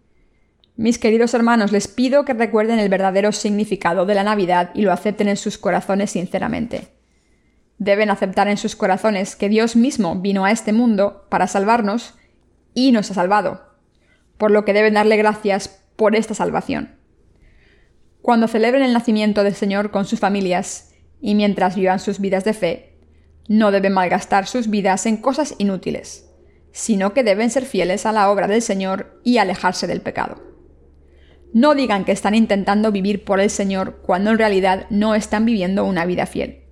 Mis 0.77 0.99
queridos 0.99 1.35
hermanos, 1.35 1.73
les 1.73 1.89
pido 1.89 2.25
que 2.25 2.33
recuerden 2.33 2.79
el 2.79 2.89
verdadero 2.89 3.33
significado 3.33 4.07
de 4.07 4.15
la 4.15 4.23
Navidad 4.23 4.71
y 4.75 4.83
lo 4.83 4.93
acepten 4.93 5.29
en 5.29 5.37
sus 5.37 5.59
corazones 5.59 6.13
sinceramente. 6.13 6.89
Deben 7.79 8.11
aceptar 8.11 8.49
en 8.49 8.57
sus 8.57 8.77
corazones 8.77 9.37
que 9.37 9.49
Dios 9.49 9.77
mismo 9.77 10.17
vino 10.17 10.45
a 10.45 10.51
este 10.51 10.73
mundo 10.73 11.27
para 11.29 11.47
salvarnos 11.47 12.15
y 12.75 12.93
nos 12.93 13.11
ha 13.11 13.15
salvado, 13.15 13.61
por 14.37 14.51
lo 14.51 14.65
que 14.65 14.73
deben 14.73 14.95
darle 14.95 15.17
gracias 15.17 15.85
por 15.97 16.17
esta 16.17 16.35
salvación. 16.35 16.97
Cuando 18.23 18.49
celebren 18.49 18.83
el 18.83 18.93
nacimiento 18.93 19.45
del 19.45 19.55
Señor 19.55 19.91
con 19.91 20.07
sus 20.07 20.21
familias 20.21 20.93
y 21.21 21.35
mientras 21.35 21.77
vivan 21.77 21.99
sus 21.99 22.21
vidas 22.21 22.45
de 22.45 22.55
fe, 22.55 22.99
no 23.49 23.71
deben 23.71 23.93
malgastar 23.93 24.47
sus 24.47 24.71
vidas 24.71 25.07
en 25.07 25.17
cosas 25.17 25.55
inútiles 25.59 26.28
sino 26.79 27.13
que 27.13 27.25
deben 27.25 27.51
ser 27.51 27.65
fieles 27.65 28.07
a 28.07 28.13
la 28.13 28.31
obra 28.31 28.47
del 28.47 28.63
Señor 28.63 29.21
y 29.25 29.39
alejarse 29.39 29.89
del 29.89 30.01
pecado. 30.01 30.41
No 31.53 31.75
digan 31.75 32.05
que 32.05 32.13
están 32.13 32.37
intentando 32.37 32.93
vivir 32.93 33.25
por 33.25 33.41
el 33.41 33.51
Señor 33.51 34.01
cuando 34.01 34.31
en 34.31 34.39
realidad 34.39 34.87
no 34.89 35.17
están 35.17 35.45
viviendo 35.45 35.85
una 35.85 36.07
vida 36.07 36.25
fiel. 36.25 36.67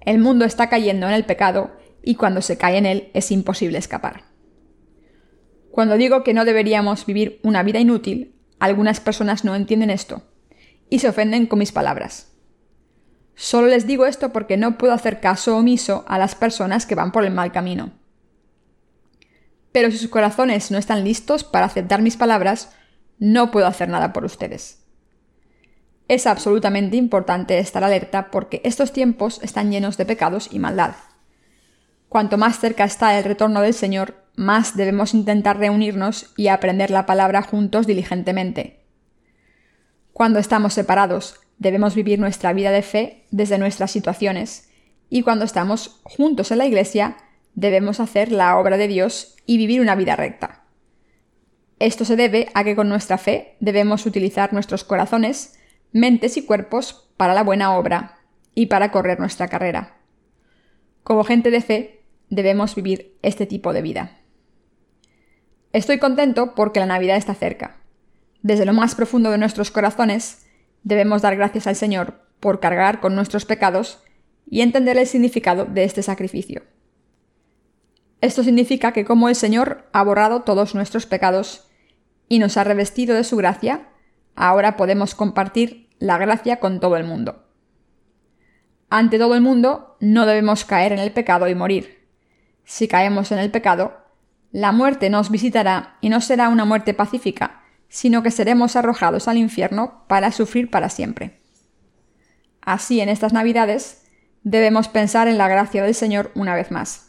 El 0.00 0.18
mundo 0.18 0.44
está 0.44 0.68
cayendo 0.68 1.06
en 1.06 1.14
el 1.14 1.24
pecado 1.24 1.76
y 2.02 2.16
cuando 2.16 2.42
se 2.42 2.58
cae 2.58 2.76
en 2.76 2.86
él 2.86 3.10
es 3.14 3.30
imposible 3.30 3.78
escapar. 3.78 4.24
Cuando 5.70 5.96
digo 5.96 6.24
que 6.24 6.34
no 6.34 6.44
deberíamos 6.44 7.06
vivir 7.06 7.38
una 7.44 7.62
vida 7.62 7.78
inútil, 7.78 8.34
algunas 8.58 8.98
personas 8.98 9.44
no 9.44 9.54
entienden 9.54 9.90
esto 9.90 10.24
y 10.90 10.98
se 10.98 11.08
ofenden 11.08 11.46
con 11.46 11.60
mis 11.60 11.70
palabras. 11.70 12.32
Solo 13.36 13.68
les 13.68 13.86
digo 13.86 14.06
esto 14.06 14.32
porque 14.32 14.56
no 14.56 14.76
puedo 14.76 14.92
hacer 14.92 15.20
caso 15.20 15.56
omiso 15.56 16.04
a 16.08 16.18
las 16.18 16.34
personas 16.34 16.84
que 16.84 16.96
van 16.96 17.12
por 17.12 17.24
el 17.24 17.32
mal 17.32 17.52
camino 17.52 17.92
pero 19.74 19.90
si 19.90 19.98
sus 19.98 20.08
corazones 20.08 20.70
no 20.70 20.78
están 20.78 21.02
listos 21.02 21.42
para 21.42 21.66
aceptar 21.66 22.00
mis 22.00 22.16
palabras, 22.16 22.70
no 23.18 23.50
puedo 23.50 23.66
hacer 23.66 23.88
nada 23.88 24.12
por 24.12 24.24
ustedes. 24.24 24.84
Es 26.06 26.28
absolutamente 26.28 26.96
importante 26.96 27.58
estar 27.58 27.82
alerta 27.82 28.30
porque 28.30 28.60
estos 28.62 28.92
tiempos 28.92 29.40
están 29.42 29.72
llenos 29.72 29.96
de 29.96 30.06
pecados 30.06 30.48
y 30.52 30.60
maldad. 30.60 30.94
Cuanto 32.08 32.38
más 32.38 32.60
cerca 32.60 32.84
está 32.84 33.18
el 33.18 33.24
retorno 33.24 33.62
del 33.62 33.74
Señor, 33.74 34.14
más 34.36 34.76
debemos 34.76 35.12
intentar 35.12 35.58
reunirnos 35.58 36.32
y 36.36 36.46
aprender 36.46 36.92
la 36.92 37.04
palabra 37.04 37.42
juntos 37.42 37.84
diligentemente. 37.84 38.86
Cuando 40.12 40.38
estamos 40.38 40.72
separados, 40.72 41.40
debemos 41.58 41.96
vivir 41.96 42.20
nuestra 42.20 42.52
vida 42.52 42.70
de 42.70 42.82
fe 42.82 43.26
desde 43.32 43.58
nuestras 43.58 43.90
situaciones, 43.90 44.68
y 45.10 45.22
cuando 45.22 45.44
estamos 45.44 46.00
juntos 46.04 46.52
en 46.52 46.58
la 46.58 46.66
iglesia, 46.66 47.16
debemos 47.54 48.00
hacer 48.00 48.32
la 48.32 48.58
obra 48.58 48.76
de 48.76 48.88
Dios 48.88 49.36
y 49.46 49.58
vivir 49.58 49.80
una 49.80 49.94
vida 49.94 50.16
recta. 50.16 50.64
Esto 51.78 52.04
se 52.04 52.16
debe 52.16 52.48
a 52.54 52.64
que 52.64 52.76
con 52.76 52.88
nuestra 52.88 53.18
fe 53.18 53.56
debemos 53.60 54.06
utilizar 54.06 54.52
nuestros 54.52 54.84
corazones, 54.84 55.58
mentes 55.92 56.36
y 56.36 56.44
cuerpos 56.44 57.10
para 57.16 57.34
la 57.34 57.42
buena 57.42 57.76
obra 57.76 58.18
y 58.54 58.66
para 58.66 58.90
correr 58.90 59.18
nuestra 59.18 59.48
carrera. 59.48 59.98
Como 61.02 61.24
gente 61.24 61.50
de 61.50 61.60
fe, 61.60 62.04
debemos 62.30 62.74
vivir 62.74 63.16
este 63.22 63.46
tipo 63.46 63.72
de 63.72 63.82
vida. 63.82 64.18
Estoy 65.72 65.98
contento 65.98 66.54
porque 66.54 66.80
la 66.80 66.86
Navidad 66.86 67.16
está 67.16 67.34
cerca. 67.34 67.76
Desde 68.42 68.64
lo 68.64 68.72
más 68.72 68.94
profundo 68.94 69.30
de 69.30 69.38
nuestros 69.38 69.70
corazones, 69.70 70.46
debemos 70.82 71.22
dar 71.22 71.36
gracias 71.36 71.66
al 71.66 71.76
Señor 71.76 72.20
por 72.40 72.60
cargar 72.60 73.00
con 73.00 73.14
nuestros 73.14 73.44
pecados 73.44 74.02
y 74.48 74.60
entender 74.60 74.96
el 74.98 75.06
significado 75.06 75.64
de 75.64 75.84
este 75.84 76.02
sacrificio. 76.02 76.62
Esto 78.24 78.42
significa 78.42 78.92
que 78.92 79.04
como 79.04 79.28
el 79.28 79.34
Señor 79.34 79.86
ha 79.92 80.02
borrado 80.02 80.44
todos 80.44 80.74
nuestros 80.74 81.04
pecados 81.04 81.68
y 82.26 82.38
nos 82.38 82.56
ha 82.56 82.64
revestido 82.64 83.14
de 83.14 83.22
su 83.22 83.36
gracia, 83.36 83.88
ahora 84.34 84.78
podemos 84.78 85.14
compartir 85.14 85.90
la 85.98 86.16
gracia 86.16 86.58
con 86.58 86.80
todo 86.80 86.96
el 86.96 87.04
mundo. 87.04 87.44
Ante 88.88 89.18
todo 89.18 89.34
el 89.34 89.42
mundo 89.42 89.98
no 90.00 90.24
debemos 90.24 90.64
caer 90.64 90.92
en 90.92 91.00
el 91.00 91.12
pecado 91.12 91.48
y 91.48 91.54
morir. 91.54 92.08
Si 92.64 92.88
caemos 92.88 93.30
en 93.30 93.40
el 93.40 93.50
pecado, 93.50 93.98
la 94.52 94.72
muerte 94.72 95.10
nos 95.10 95.30
visitará 95.30 95.98
y 96.00 96.08
no 96.08 96.22
será 96.22 96.48
una 96.48 96.64
muerte 96.64 96.94
pacífica, 96.94 97.60
sino 97.90 98.22
que 98.22 98.30
seremos 98.30 98.74
arrojados 98.74 99.28
al 99.28 99.36
infierno 99.36 100.02
para 100.08 100.32
sufrir 100.32 100.70
para 100.70 100.88
siempre. 100.88 101.42
Así 102.62 103.02
en 103.02 103.10
estas 103.10 103.34
Navidades 103.34 104.06
debemos 104.44 104.88
pensar 104.88 105.28
en 105.28 105.36
la 105.36 105.48
gracia 105.48 105.82
del 105.82 105.94
Señor 105.94 106.30
una 106.34 106.54
vez 106.54 106.70
más. 106.70 107.03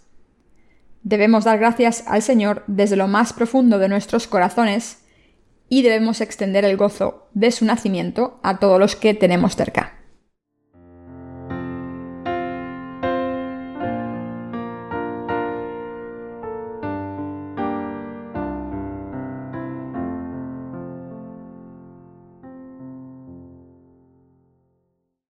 Debemos 1.05 1.43
dar 1.43 1.59
gracias 1.59 2.03
al 2.07 2.23
Señor 2.23 2.63
desde 2.65 2.95
lo 2.95 3.07
más 3.07 3.31
profundo 3.31 3.77
de 3.77 3.89
nuestros 3.89 4.25
corazones 4.25 5.03
y 5.69 5.83
debemos 5.83 6.19
extender 6.19 6.65
el 6.65 6.77
gozo 6.77 7.27
de 7.35 7.51
su 7.51 7.63
nacimiento 7.63 8.39
a 8.41 8.57
todos 8.57 8.79
los 8.79 8.95
que 8.95 9.13
tenemos 9.13 9.55
cerca. 9.55 9.99